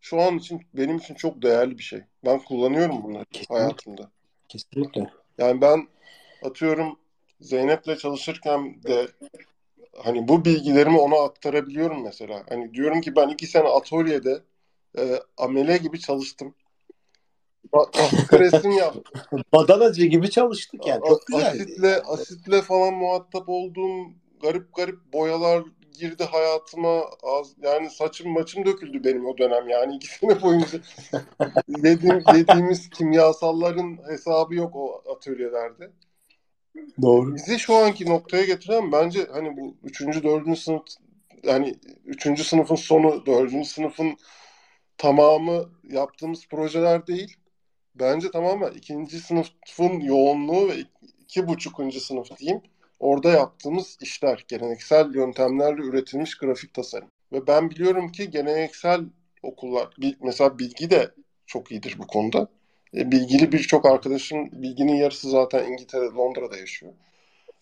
[0.00, 2.00] şu an için benim için çok değerli bir şey.
[2.24, 3.54] Ben kullanıyorum bunları Kesinlikle.
[3.54, 4.10] hayatımda.
[4.48, 5.10] Kesinlikle.
[5.38, 5.88] Yani ben
[6.42, 6.98] atıyorum
[7.40, 9.06] Zeynep'le çalışırken de
[9.96, 12.44] hani bu bilgilerimi ona aktarabiliyorum mesela.
[12.48, 14.42] Hani diyorum ki ben iki sene atölyede
[14.98, 16.54] e, amele gibi çalıştım.
[18.32, 19.42] Resim yaptım.
[19.52, 21.00] Badanacı gibi çalıştık yani.
[21.08, 21.62] Çok güzeldi.
[21.62, 24.12] Asitle, asitle falan muhatap olduğum
[24.42, 25.64] garip garip boyalar
[25.98, 27.02] girdi hayatıma.
[27.22, 30.78] Az, yani saçım maçım döküldü benim o dönem yani iki sene boyunca.
[31.68, 35.90] yediğim, yediğimiz kimyasalların hesabı yok o atölyelerde.
[37.02, 37.34] Doğru.
[37.34, 40.82] Bizi şu anki noktaya getiren bence hani bu üçüncü, dördüncü sınıf
[41.46, 44.16] hani üçüncü sınıfın sonu, dördüncü sınıfın
[44.98, 47.36] tamamı yaptığımız projeler değil.
[47.94, 50.74] Bence tamamen ikinci sınıfın yoğunluğu ve
[51.20, 52.62] iki buçukuncu sınıf diyeyim.
[53.00, 57.08] Orada yaptığımız işler, geleneksel yöntemlerle üretilmiş grafik tasarım.
[57.32, 59.00] Ve ben biliyorum ki geleneksel
[59.42, 61.10] okullar, mesela bilgi de
[61.46, 62.48] çok iyidir bu konuda.
[62.96, 66.92] E, bilgili birçok arkadaşım, bilginin yarısı zaten İngiltere'de, Londra'da yaşıyor.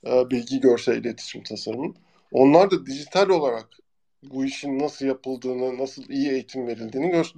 [0.06, 1.94] E, bilgi görsel iletişim tasarımı.
[2.32, 3.68] Onlar da dijital olarak
[4.22, 7.32] bu işin nasıl yapıldığını, nasıl iyi eğitim verildiğini gör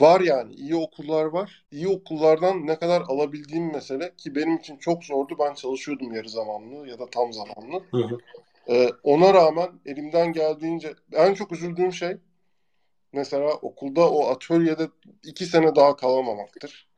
[0.00, 0.54] var yani.
[0.54, 1.64] iyi okullar var.
[1.70, 5.36] İyi okullardan ne kadar alabildiğim mesele ki benim için çok zordu.
[5.38, 7.82] Ben çalışıyordum yarı zamanlı ya da tam zamanlı.
[7.90, 8.18] Hı hı.
[8.68, 12.16] Ee, ona rağmen elimden geldiğince en çok üzüldüğüm şey
[13.12, 14.88] mesela okulda o atölyede
[15.24, 16.88] iki sene daha kalamamaktır.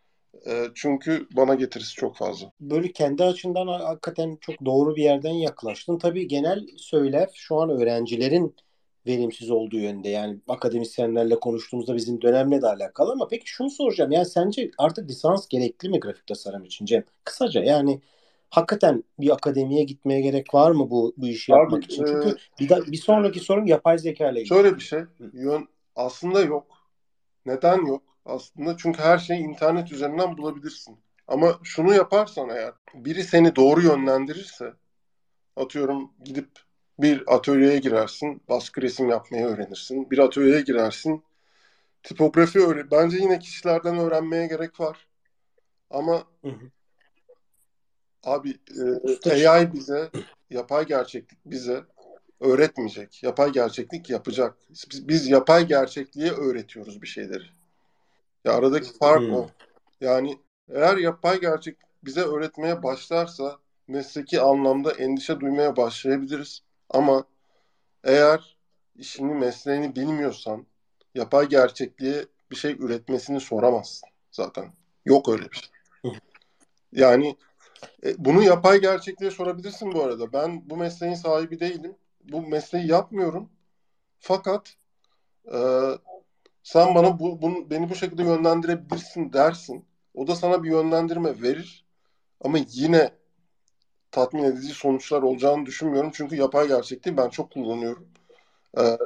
[0.47, 2.53] E, çünkü bana getirisi çok fazla.
[2.61, 5.99] Böyle kendi açından hakikaten çok doğru bir yerden yaklaştın.
[5.99, 8.55] Tabii genel söyler şu an öğrencilerin
[9.07, 10.09] verimsiz olduğu yönde.
[10.09, 14.13] Yani akademisyenlerle konuştuğumuzda bizim dönemle de alakalı ama peki şunu soracağım.
[14.13, 17.05] Yani sence artık lisans gerekli mi grafik tasarım için Cem?
[17.25, 18.01] Kısaca yani
[18.51, 22.05] hakikaten bir akademiye gitmeye gerek var mı bu bu işi Abi, yapmak için?
[22.05, 24.49] Çünkü e, bir, da, bir sonraki sorum yapay zeka ile ilgili.
[24.49, 25.01] Şöyle bir şey.
[25.33, 26.67] Yön aslında yok.
[27.47, 28.03] Neden yok?
[28.27, 30.99] Aslında çünkü her şeyi internet üzerinden bulabilirsin.
[31.29, 34.75] Ama şunu yaparsan eğer biri seni doğru yönlendirirse
[35.57, 36.49] atıyorum gidip
[36.99, 40.11] bir atölyeye girersin, baskı resim yapmayı öğrenirsin.
[40.11, 41.25] Bir atölyeye girersin,
[42.03, 42.91] tipografi öğren.
[42.91, 45.09] Bence yine kişilerden öğrenmeye gerek var.
[45.91, 46.71] Ama hı hı.
[48.25, 48.59] abi
[49.27, 50.11] e, AI bize,
[50.51, 51.85] yapay gerçeklik bize
[52.41, 53.23] öğretmeyecek.
[53.23, 54.57] Yapay gerçeklik yapacak.
[54.71, 57.56] Biz, biz yapay gerçekliğe öğretiyoruz bir şeyleri.
[58.47, 59.35] Ya aradaki fark hmm.
[59.35, 59.49] o.
[60.01, 60.39] Yani
[60.69, 66.63] eğer yapay gerçek bize öğretmeye başlarsa mesleki anlamda endişe duymaya başlayabiliriz.
[66.91, 67.25] Ama
[68.05, 68.57] eğer
[68.97, 70.67] işini, mesleğini bilmiyorsan
[71.15, 74.73] yapay gerçekliğe bir şey üretmesini soramazsın zaten.
[75.05, 75.71] Yok öyle bir şey.
[76.93, 77.37] Yani
[78.05, 80.33] e, bunu yapay gerçekliğe sorabilirsin bu arada.
[80.33, 81.97] Ben bu mesleğin sahibi değilim.
[82.25, 83.49] Bu mesleği yapmıyorum.
[84.19, 84.75] Fakat
[85.53, 85.59] e,
[86.67, 89.85] sen bana bu, bunu, beni bu şekilde yönlendirebilirsin dersin.
[90.15, 91.85] O da sana bir yönlendirme verir.
[92.41, 93.11] Ama yine
[94.11, 96.11] tatmin edici sonuçlar olacağını düşünmüyorum.
[96.15, 98.09] Çünkü yapay gerçekliği ben çok kullanıyorum.
[98.79, 98.99] Ee,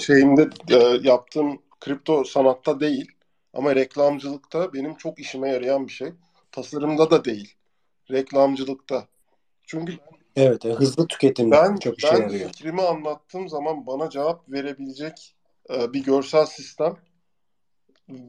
[0.00, 3.12] şeyimde e, yaptığım kripto sanatta değil
[3.54, 6.12] ama reklamcılıkta benim çok işime yarayan bir şey.
[6.52, 7.54] Tasarımda da değil.
[8.10, 9.06] Reklamcılıkta.
[9.62, 9.98] Çünkü
[10.36, 12.48] Evet, hızlı tüketim ben, çok işe ben yarıyor.
[12.48, 15.34] fikrimi anlattığım zaman bana cevap verebilecek
[15.70, 16.96] e, bir görsel sistem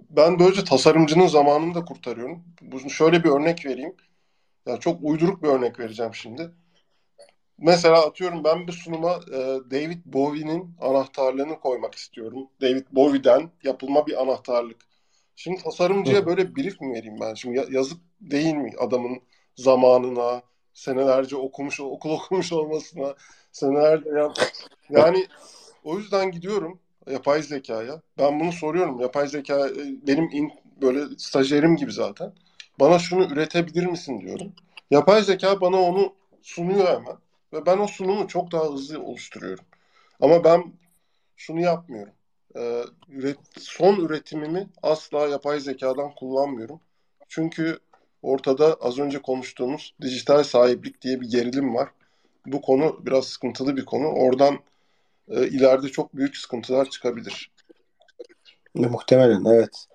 [0.09, 2.43] ben böylece tasarımcının zamanını da kurtarıyorum.
[2.61, 3.95] Bu, şöyle bir örnek vereyim.
[4.65, 6.51] Ya çok uyduruk bir örnek vereceğim şimdi.
[7.57, 9.37] Mesela atıyorum ben bir sunuma e,
[9.71, 12.47] David Bowie'nin anahtarlığını koymak istiyorum.
[12.61, 14.81] David Bowie'den yapılma bir anahtarlık.
[15.35, 17.33] Şimdi tasarımcıya böyle brief mi vereyim ben?
[17.33, 19.21] Şimdi ya- yazık değil mi adamın
[19.55, 20.41] zamanına,
[20.73, 23.15] senelerce okumuş, okul okumuş olmasına,
[23.51, 24.33] senelerce ya,
[24.89, 25.27] yani
[25.83, 26.79] o yüzden gidiyorum
[27.11, 28.01] yapay zekaya.
[28.19, 28.99] Ben bunu soruyorum.
[28.99, 30.51] Yapay zeka e, benim in,
[30.81, 32.33] böyle stajyerim gibi zaten.
[32.79, 34.53] Bana şunu üretebilir misin diyorum.
[34.91, 37.17] Yapay zeka bana onu sunuyor hemen.
[37.53, 39.65] Ve ben o sunumu çok daha hızlı oluşturuyorum.
[40.21, 40.73] Ama ben
[41.35, 42.13] şunu yapmıyorum.
[42.55, 46.79] Ee, üret, son üretimimi asla yapay zekadan kullanmıyorum.
[47.27, 47.79] Çünkü
[48.21, 51.89] ortada az önce konuştuğumuz dijital sahiplik diye bir gerilim var.
[52.45, 54.07] Bu konu biraz sıkıntılı bir konu.
[54.07, 54.59] Oradan
[55.29, 57.51] e, ileride çok büyük sıkıntılar çıkabilir.
[58.75, 59.85] Muhtemelen evet.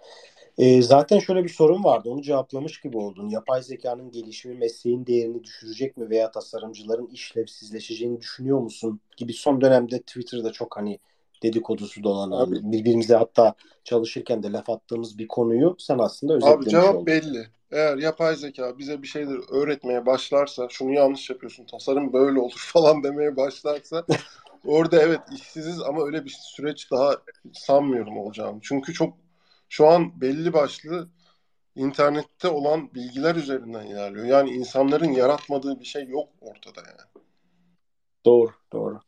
[0.58, 2.10] E, zaten şöyle bir sorun vardı.
[2.10, 3.28] Onu cevaplamış gibi oldun.
[3.28, 9.00] Yapay zekanın gelişimi mesleğin değerini düşürecek mi veya tasarımcıların işlevsizleşeceğini düşünüyor musun?
[9.16, 10.98] Gibi son dönemde Twitter'da çok hani
[11.42, 13.54] dedikodusu dolanan, Abi, birbirimize hatta
[13.84, 17.06] çalışırken de laf attığımız bir konuyu sen aslında abi özetlemiş cevap oldun.
[17.06, 17.46] belli.
[17.72, 23.02] Eğer yapay zeka bize bir şeyler öğretmeye başlarsa, şunu yanlış yapıyorsun, tasarım böyle olur falan
[23.02, 24.06] demeye başlarsa
[24.64, 27.16] orada evet işsiziz ama öyle bir süreç daha
[27.52, 28.58] sanmıyorum olacağını.
[28.62, 29.14] Çünkü çok
[29.68, 31.08] şu an belli başlı
[31.76, 34.26] internette olan bilgiler üzerinden ilerliyor.
[34.26, 37.24] Yani insanların yaratmadığı bir şey yok ortada yani.
[38.24, 39.00] Doğru, doğru.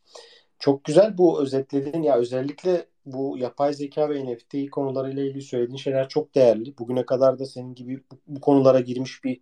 [0.59, 6.09] Çok güzel bu özetledin ya özellikle bu yapay zeka ve NFT konularıyla ilgili söylediğin şeyler
[6.09, 6.77] çok değerli.
[6.77, 9.41] Bugüne kadar da senin gibi bu, bu konulara girmiş bir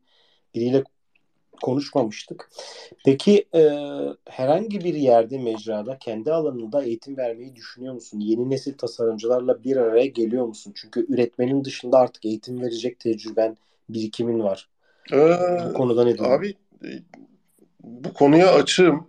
[0.56, 0.84] biriyle
[1.62, 2.50] konuşmamıştık.
[3.06, 3.70] Peki e,
[4.30, 8.20] herhangi bir yerde mecrada kendi alanında eğitim vermeyi düşünüyor musun?
[8.20, 10.74] Yeni nesil tasarımcılarla bir araya geliyor musun?
[10.76, 13.58] Çünkü üretmenin dışında artık eğitim verecek tecrüben,
[13.90, 14.70] birikimin var.
[15.12, 15.18] Ee,
[15.70, 16.34] Bu konuda ne diyorsun?
[16.36, 16.56] abi
[17.84, 19.08] bu konuya açığım.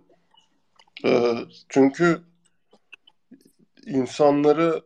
[1.05, 1.33] Ee,
[1.69, 2.21] çünkü
[3.85, 4.81] insanları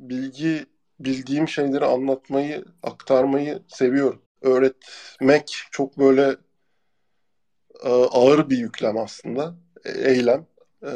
[0.00, 0.66] bilgi
[1.00, 4.22] bildiğim şeyleri anlatmayı, aktarmayı seviyorum.
[4.42, 6.36] Öğretmek çok böyle
[7.88, 9.54] ağır bir yüklem aslında,
[9.84, 10.46] e, eylem.
[10.82, 10.88] E,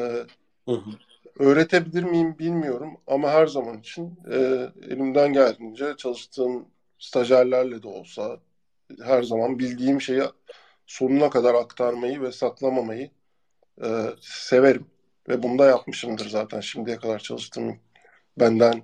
[0.68, 0.91] Hı hı.
[1.39, 4.37] öğretebilir miyim bilmiyorum ama her zaman için e,
[4.91, 6.68] elimden geldiğince çalıştığım
[6.99, 8.41] stajyerlerle de olsa
[9.03, 10.22] her zaman bildiğim şeyi
[10.87, 13.11] sonuna kadar aktarmayı ve saklamamayı
[13.85, 13.89] e,
[14.20, 14.87] severim.
[15.28, 17.80] Ve bunu da yapmışımdır zaten şimdiye kadar çalıştığım
[18.41, 18.82] benden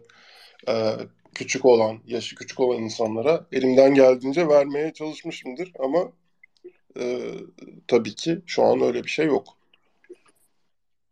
[0.68, 0.96] e,
[1.34, 6.12] küçük olan, yaşı küçük olan insanlara elimden geldiğince vermeye çalışmışımdır ama
[6.98, 7.30] e,
[7.88, 9.44] tabii ki şu an öyle bir şey yok.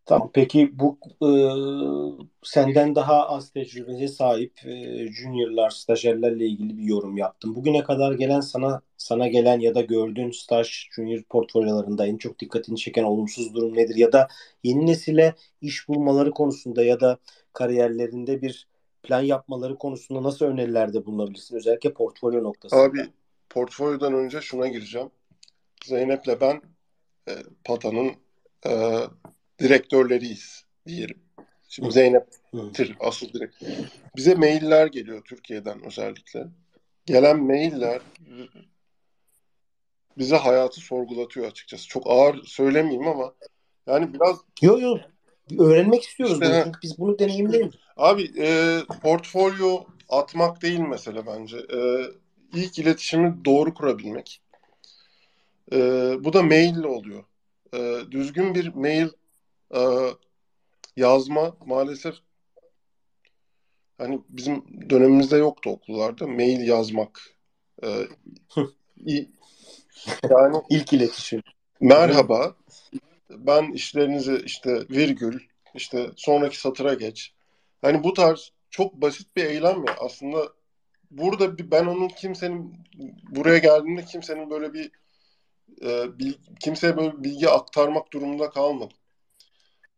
[0.09, 0.31] Tamam.
[0.35, 1.31] Peki bu e,
[2.43, 7.55] senden daha az tecrübeye sahip e, juniorlar, stajyerlerle ilgili bir yorum yaptım.
[7.55, 12.77] Bugüne kadar gelen sana sana gelen ya da gördüğün staj junior portfolyolarında en çok dikkatini
[12.77, 13.97] çeken olumsuz durum nedir?
[13.97, 14.29] Ya da
[14.63, 17.19] yeni nesile iş bulmaları konusunda ya da
[17.53, 18.69] kariyerlerinde bir
[19.03, 21.57] plan yapmaları konusunda nasıl önerilerde bulunabilirsin?
[21.57, 22.81] Özellikle portfolyo noktasında.
[22.81, 23.09] Abi
[23.51, 25.11] portfolyodan önce şuna gireceğim.
[25.85, 26.63] Zeynep'le ben
[27.29, 27.33] e,
[27.65, 28.13] Pata'nın
[28.67, 28.97] e,
[29.59, 31.19] direktörleriyiz diyelim.
[31.69, 32.25] Şimdi
[32.55, 32.71] Hı.
[33.01, 33.63] asıl direkt.
[34.17, 36.47] Bize mailler geliyor Türkiye'den özellikle.
[37.07, 38.01] Gelen mailler
[40.19, 41.89] bize hayatı sorgulatıyor açıkçası.
[41.89, 43.35] Çok ağır söylemeyeyim ama
[43.87, 45.01] yani biraz Yok yok.
[45.59, 46.55] Öğrenmek istiyoruz İşte, bunu.
[46.55, 46.65] he.
[46.65, 47.71] Çünkü biz bunu deneyimleyelim.
[47.97, 51.57] abi e, portfolyo atmak değil mesele bence.
[51.57, 51.79] E,
[52.55, 54.41] ilk iletişimi doğru kurabilmek.
[55.73, 55.79] E,
[56.25, 57.25] bu da maille oluyor.
[57.75, 59.09] E, düzgün bir mail
[59.75, 59.81] e,
[60.97, 62.15] yazma maalesef
[63.99, 67.21] hani bizim dönemimizde yoktu okullarda mail yazmak.
[67.83, 67.89] E,
[69.07, 69.29] i-
[70.31, 71.43] yani İlk iletişim.
[71.81, 72.57] merhaba
[73.31, 75.41] ben işlerinizi işte virgül
[75.75, 77.33] işte sonraki satıra geç.
[77.83, 80.53] Hani bu tarz çok basit bir eylem ya aslında
[81.11, 82.75] burada ben onun kimsenin
[83.31, 84.91] buraya geldiğinde kimsenin böyle bir
[85.83, 88.97] e, bil, kimseye böyle bilgi aktarmak durumunda kalmadım.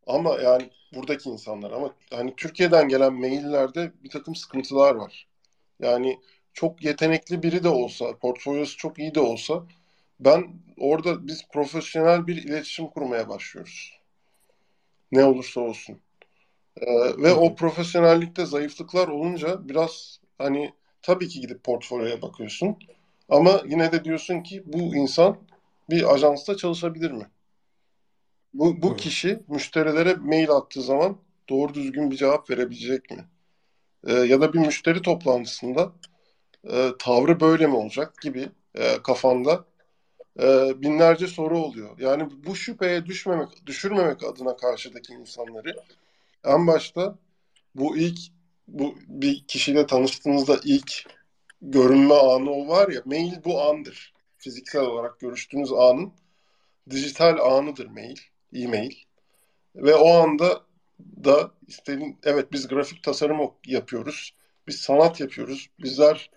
[0.07, 5.29] Ama yani buradaki insanlar ama hani Türkiye'den gelen maillerde bir takım sıkıntılar var.
[5.81, 6.21] Yani
[6.55, 9.64] çok yetenekli biri de olsa, portfolyosu çok iyi de olsa
[10.21, 10.45] ben
[10.79, 14.01] orada biz profesyonel bir iletişim kurmaya başlıyoruz.
[15.12, 16.01] Ne olursa olsun.
[16.77, 22.77] Ee, ve o profesyonellikte zayıflıklar olunca biraz hani tabii ki gidip portfolyoya bakıyorsun.
[23.29, 25.37] Ama yine de diyorsun ki bu insan
[25.91, 27.30] bir ajansta çalışabilir mi?
[28.55, 31.16] Bu, bu kişi müşterilere mail attığı zaman
[31.49, 33.24] doğru düzgün bir cevap verebilecek mi?
[34.07, 35.93] Ee, ya da bir müşteri toplantısında
[36.70, 39.64] e, tavrı böyle mi olacak gibi e, kafanda
[40.41, 41.99] e, binlerce soru oluyor.
[41.99, 45.76] Yani bu şüpheye düşmemek, düşürmemek adına karşıdaki insanları
[46.45, 47.18] en başta
[47.74, 48.18] bu ilk
[48.68, 51.07] bu bir kişiyle tanıştığınızda ilk
[51.62, 54.12] görünme anı o var ya mail bu andır.
[54.41, 56.12] Fiziksel olarak görüştüğünüz anın
[56.91, 58.16] dijital anıdır mail,
[58.55, 58.95] e-mail.
[59.76, 60.61] Ve o anda
[61.24, 64.34] da istediğin evet biz grafik tasarım yapıyoruz.
[64.68, 65.70] Biz sanat yapıyoruz.
[65.78, 66.30] Bizler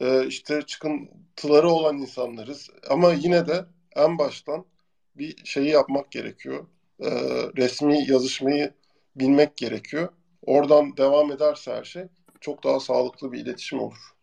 [0.00, 2.70] e, işte çıkıntıları olan insanlarız.
[2.88, 3.64] Ama yine de
[3.96, 4.64] en baştan
[5.16, 6.66] bir şeyi yapmak gerekiyor.
[7.00, 7.10] E,
[7.56, 8.74] resmi yazışmayı
[9.16, 10.08] bilmek gerekiyor.
[10.42, 12.04] Oradan devam ederse her şey
[12.40, 14.19] çok daha sağlıklı bir iletişim olur.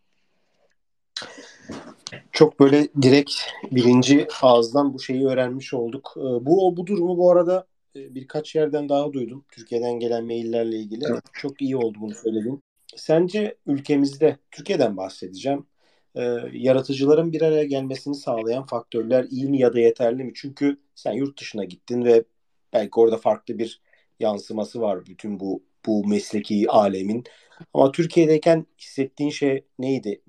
[2.32, 3.32] Çok böyle direkt
[3.70, 6.14] birinci ağızdan bu şeyi öğrenmiş olduk.
[6.16, 7.66] Ee, bu bu durumu bu arada
[7.96, 9.44] e, birkaç yerden daha duydum.
[9.48, 11.04] Türkiye'den gelen maillerle ilgili.
[11.10, 11.24] Evet.
[11.32, 12.62] Çok iyi oldu bunu söylediğin.
[12.96, 15.66] Sence ülkemizde, Türkiye'den bahsedeceğim,
[16.14, 20.32] e, yaratıcıların bir araya gelmesini sağlayan faktörler iyi mi ya da yeterli mi?
[20.34, 22.24] Çünkü sen yurt dışına gittin ve
[22.72, 23.80] belki orada farklı bir
[24.20, 27.24] yansıması var bütün bu bu mesleki alemin.
[27.74, 30.22] Ama Türkiye'deyken hissettiğin şey neydi?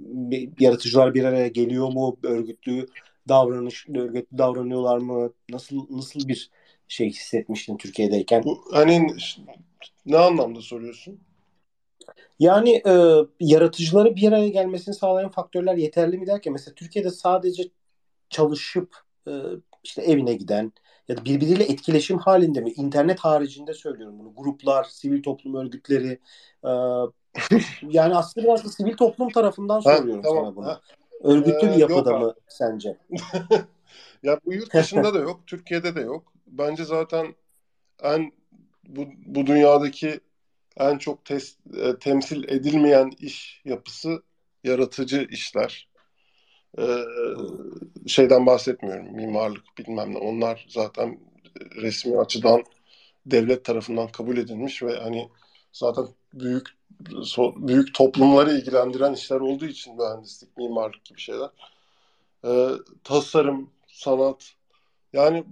[0.60, 2.18] Yaratıcılar bir araya geliyor mu?
[2.24, 2.86] Örgütlü
[3.30, 5.34] davranış örgütlü davranıyorlar mı?
[5.50, 6.50] Nasıl nasıl bir
[6.88, 8.43] şey hissetmiştin Türkiye'deyken?
[8.43, 9.08] Bu hani
[10.06, 11.20] ne anlamda soruyorsun?
[12.39, 12.93] Yani e,
[13.39, 17.64] yaratıcıları bir araya gelmesini sağlayan faktörler yeterli mi derken mesela Türkiye'de sadece
[18.30, 18.95] çalışıp
[19.28, 19.32] e,
[19.84, 20.74] işte evine giden
[21.10, 22.72] ya da birbiriyle etkileşim halinde mi?
[22.72, 24.34] İnternet haricinde söylüyorum bunu.
[24.36, 26.20] Gruplar, sivil toplum örgütleri
[26.64, 26.70] e,
[27.89, 30.66] yani aslında biraz da sivil toplum tarafından soruyorum ha, tamam, sana bunu.
[30.66, 30.82] Ha.
[31.24, 32.97] Örgütlü ee, bir yapıda mı sence?
[34.24, 36.34] ya bu yurt dışında da yok, Türkiye'de de yok.
[36.47, 37.36] Bence zaten
[38.03, 38.32] en
[38.88, 40.20] bu, bu dünyadaki
[40.78, 44.24] en çok tes, e, temsil edilmeyen iş yapısı
[44.64, 45.89] yaratıcı işler.
[46.80, 47.05] Ee,
[48.07, 49.15] şeyden bahsetmiyorum.
[49.15, 50.17] Mimarlık bilmem ne.
[50.17, 51.19] Onlar zaten
[51.75, 52.63] resmi açıdan
[53.25, 55.30] devlet tarafından kabul edilmiş ve hani
[55.73, 56.67] zaten büyük
[57.23, 61.49] so, büyük toplumları ilgilendiren işler olduğu için mühendislik, mimarlık gibi şeyler.
[62.45, 62.69] Ee,
[63.03, 64.53] tasarım, sanat
[65.13, 65.43] yani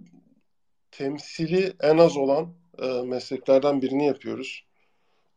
[0.91, 4.66] temsili en az olan e, mesleklerden birini yapıyoruz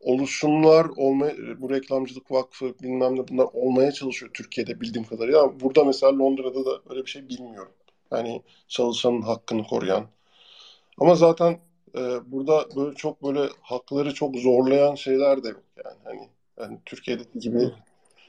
[0.01, 1.27] oluşumlar olma
[1.59, 5.43] bu reklamcılık vakfı bilmem ne bunlar olmaya çalışıyor Türkiye'de bildiğim kadarıyla.
[5.43, 7.73] Ama burada mesela Londra'da da öyle bir şey bilmiyorum.
[8.13, 10.07] Yani çalışanın hakkını koruyan.
[10.99, 11.59] Ama zaten
[11.97, 12.01] e,
[12.33, 15.97] burada böyle çok böyle hakları çok zorlayan şeyler de yok yani.
[16.05, 16.29] Hani
[16.61, 17.71] yani Türkiye'deki gibi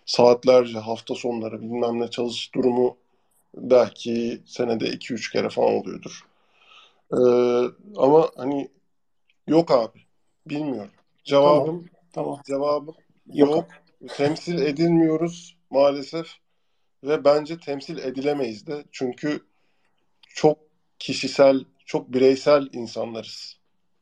[0.05, 2.97] saatlerce hafta sonları bilmem ne çalış durumu
[3.55, 6.25] belki senede 2-3 kere falan oluyordur.
[7.13, 7.17] Ee,
[7.97, 8.69] ama hani
[9.47, 9.99] yok abi
[10.45, 10.91] bilmiyorum.
[11.23, 11.85] Cevabım tamam.
[12.13, 12.41] tamam.
[12.47, 12.95] Cevabım
[13.33, 13.49] yok.
[13.49, 13.65] yok.
[14.17, 16.27] Temsil edilmiyoruz maalesef
[17.03, 19.39] ve bence temsil edilemeyiz de çünkü
[20.29, 20.57] çok
[20.99, 23.57] kişisel, çok bireysel insanlarız.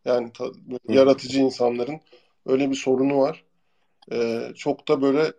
[0.05, 0.45] Yani ta,
[0.89, 1.99] yaratıcı insanların
[2.45, 3.43] öyle bir sorunu var.
[4.11, 5.33] Ee, çok da böyle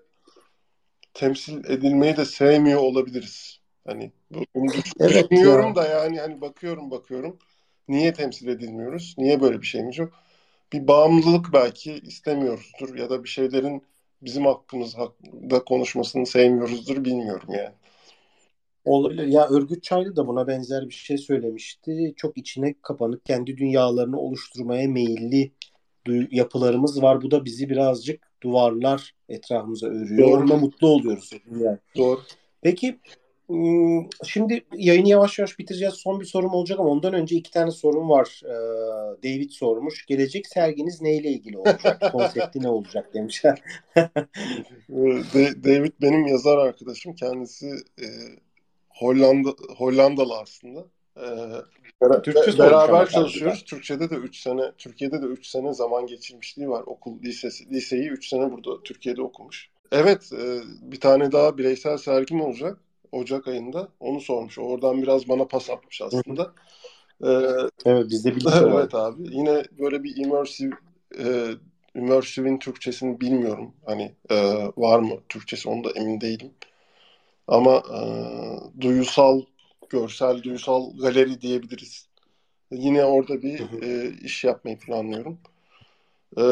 [1.15, 3.61] temsil edilmeyi de sevmiyor olabiliriz.
[3.87, 4.13] Hani
[4.55, 4.71] bunu
[5.01, 5.75] evet düşünüyorum ya.
[5.75, 7.39] da yani hani bakıyorum bakıyorum.
[7.89, 9.15] Niye temsil edilmiyoruz?
[9.19, 10.13] Niye böyle bir şeyimiz yok?
[10.73, 13.83] Bir bağımlılık belki istemiyoruzdur ya da bir şeylerin
[14.23, 17.75] bizim hakkımızda konuşmasını sevmiyoruzdur bilmiyorum yani.
[18.85, 19.27] Olabilir.
[19.27, 22.15] Ya Örgüt Çaylı da buna benzer bir şey söylemişti.
[22.17, 25.53] Çok içine kapanık kendi dünyalarını oluşturmaya meyilli
[26.31, 27.23] yapılarımız var.
[27.23, 30.29] Bu da bizi birazcık duvarlar etrafımıza örüyor.
[30.29, 30.37] Doğru.
[30.37, 31.31] Onunla mutlu oluyoruz.
[31.61, 31.79] Yani.
[31.97, 32.21] Doğru.
[32.63, 32.99] Peki
[34.25, 35.95] şimdi yayını yavaş yavaş bitireceğiz.
[35.95, 38.43] Son bir sorum olacak ama ondan önce iki tane sorum var.
[38.45, 38.49] Ee,
[39.23, 40.07] David sormuş.
[40.07, 42.03] Gelecek serginiz neyle ilgili olacak?
[42.13, 43.63] Konsepti ne olacak demişler.
[45.65, 47.15] David benim yazar arkadaşım.
[47.15, 47.67] Kendisi
[48.01, 48.07] e,
[48.89, 50.85] Hollanda Hollandalı aslında.
[51.17, 51.25] E,
[52.23, 53.65] Türkçe beraber çalışıyoruz.
[53.65, 56.83] Türkçe'de de 3 sene, Türkiye'de de 3 sene zaman geçirmişliği var.
[56.87, 59.71] Okul lisesi, liseyi 3 sene burada Türkiye'de okumuş.
[59.93, 62.79] Evet, e, bir tane daha bireysel sergim olacak.
[63.13, 63.89] Ocak ayında.
[64.01, 64.59] Onu sormuş.
[64.59, 66.53] Oradan biraz bana pas atmış aslında.
[67.25, 67.29] Ee,
[67.85, 69.23] evet bizde bir Evet abi.
[69.37, 70.75] Yine böyle bir immersive
[71.19, 71.51] e,
[71.95, 73.75] immersive'in Türkçesini bilmiyorum.
[73.87, 74.37] Hani e,
[74.77, 76.51] var mı Türkçesi onu da emin değilim.
[77.49, 78.01] Ama e,
[78.81, 79.43] duyusal,
[79.89, 82.09] görsel, duyusal galeri diyebiliriz.
[82.71, 85.39] Yine orada bir e, iş yapmayı planlıyorum.
[86.39, 86.43] Ee,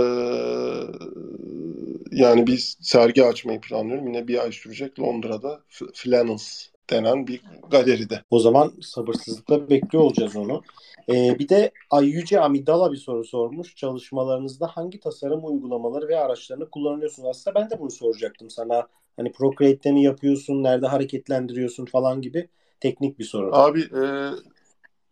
[2.12, 4.06] yani bir sergi açmayı planlıyorum.
[4.06, 5.60] Yine bir ay sürecek Londra'da
[5.94, 8.22] Flannels denen bir galeride.
[8.30, 10.62] O zaman sabırsızlıkla bekliyor olacağız onu.
[11.08, 13.76] Ee, bir de Ay Yüce Amidala bir soru sormuş.
[13.76, 17.28] Çalışmalarınızda hangi tasarım uygulamaları ve araçlarını kullanıyorsunuz?
[17.28, 18.88] Aslında ben de bunu soracaktım sana.
[19.16, 22.48] Hani Procreate'de mi yapıyorsun, nerede hareketlendiriyorsun falan gibi
[22.80, 23.54] teknik bir soru.
[23.56, 24.04] Abi e,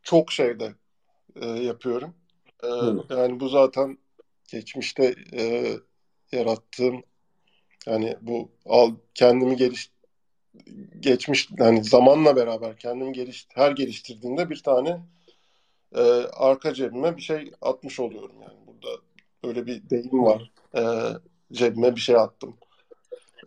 [0.03, 0.75] çok şeyde
[1.37, 2.15] e, yapıyorum.
[2.63, 2.69] E,
[3.15, 3.99] yani bu zaten
[4.49, 5.73] geçmişte e,
[6.33, 7.03] yarattığım
[7.87, 9.91] yani bu al kendimi geliş
[11.01, 15.01] geçmiş yani zamanla beraber kendimi geliş her geliştirdiğimde bir tane
[15.95, 19.01] e, arka cebime bir şey atmış oluyorum yani burada.
[19.45, 20.51] Öyle bir deyim var.
[20.77, 20.83] E,
[21.53, 22.57] cebime bir şey attım.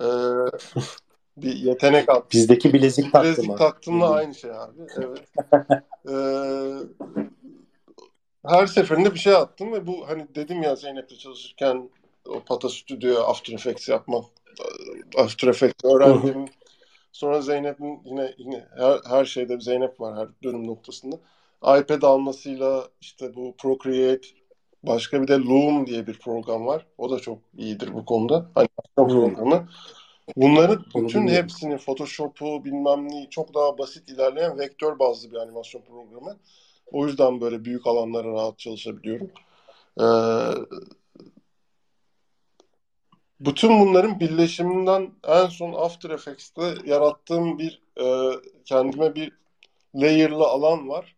[0.01, 0.07] E,
[1.37, 2.27] bir yetenek attım.
[2.33, 5.23] Bizdeki bilezik taktım bilezik taktımla aynı şey abi evet.
[6.09, 6.15] E,
[8.49, 11.89] her seferinde bir şey attım ve bu hani dedim ya Zeynep'le çalışırken
[12.29, 14.25] o Pata Stüdyo After Effects yapmak
[15.17, 16.45] After Effects öğrendim.
[17.11, 21.15] Sonra Zeynep'in yine yine her, her şeyde Zeynep var her dönüm noktasında.
[21.63, 24.27] iPad almasıyla işte bu Procreate
[24.83, 26.85] başka bir de Loom diye bir program var.
[26.97, 28.35] O da çok iyidir bu konuda.
[28.55, 29.35] Animasyon hmm.
[29.35, 29.67] programı.
[30.35, 36.37] Bunların bütün hepsini Photoshop'u bilmem neyi çok daha basit ilerleyen vektör bazlı bir animasyon programı.
[36.91, 39.31] O yüzden böyle büyük alanlara rahat çalışabiliyorum.
[40.01, 40.05] Ee,
[43.39, 48.31] bütün bunların birleşiminden en son After Effects'te yarattığım bir e,
[48.65, 49.31] kendime bir
[49.95, 51.15] layer'lı alan var.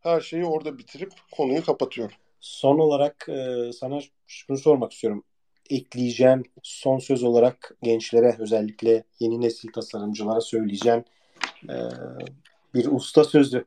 [0.00, 2.14] Her şeyi orada bitirip konuyu kapatıyorum.
[2.40, 5.24] Son olarak e, sana şunu sormak istiyorum.
[5.70, 11.04] Ekleyeceğim son söz olarak gençlere özellikle yeni nesil tasarımcılara söyleyeceğim
[11.68, 11.76] e,
[12.74, 13.64] bir usta sözü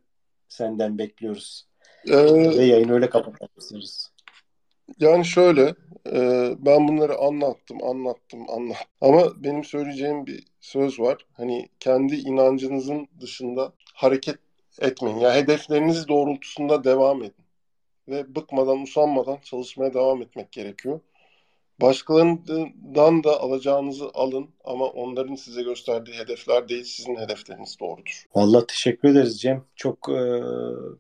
[0.50, 1.68] senden bekliyoruz.
[2.08, 4.08] Ee, Ve yayını öyle kapatmak istiyoruz.
[5.00, 5.76] Yani şöyle,
[6.14, 8.88] e, ben bunları anlattım, anlattım, anlattım.
[9.02, 11.26] Ama benim söyleyeceğim bir söz var.
[11.34, 14.36] Hani kendi inancınızın dışında hareket
[14.82, 15.18] etmeyin.
[15.18, 17.46] Yani hedefleriniz doğrultusunda devam edin.
[18.08, 21.00] Ve bıkmadan, usanmadan çalışmaya devam etmek gerekiyor.
[21.82, 28.26] Başkalarından da alacağınızı alın ama onların size gösterdiği hedefler değil, sizin hedefleriniz doğrudur.
[28.36, 29.64] Vallahi teşekkür ederiz Cem.
[29.76, 30.42] Çok e,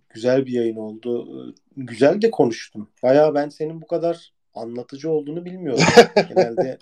[0.10, 1.28] güzel bir yayın oldu.
[1.28, 1.42] E,
[1.78, 2.88] güzel de konuştun.
[3.04, 5.86] Bayağı ben senin bu kadar anlatıcı olduğunu bilmiyordum.
[6.30, 6.78] Genelde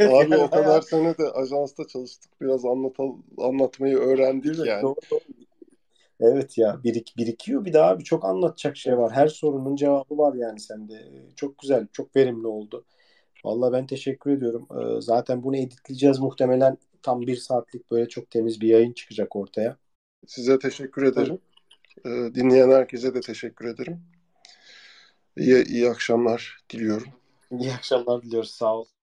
[0.00, 2.40] Abi o kadar sene de ajansta çalıştık.
[2.40, 4.82] Biraz anlatal anlatmayı öğrendik yani.
[4.82, 5.20] Doğru, doğru.
[6.20, 9.12] Evet ya birik, birikiyor bir daha bir çok anlatacak şey var.
[9.12, 10.94] Her sorunun cevabı var yani sende.
[11.36, 12.84] Çok güzel, çok verimli oldu.
[13.44, 14.68] Vallahi ben teşekkür ediyorum.
[14.70, 19.76] Ee, zaten bunu editleyeceğiz muhtemelen tam bir saatlik böyle çok temiz bir yayın çıkacak ortaya.
[20.26, 21.38] Size teşekkür ederim.
[22.06, 24.00] Ee, dinleyen herkese de teşekkür ederim.
[25.36, 27.08] İyi, iyi akşamlar diliyorum.
[27.50, 28.50] İyi akşamlar diliyoruz.
[28.50, 28.84] Sağ ol.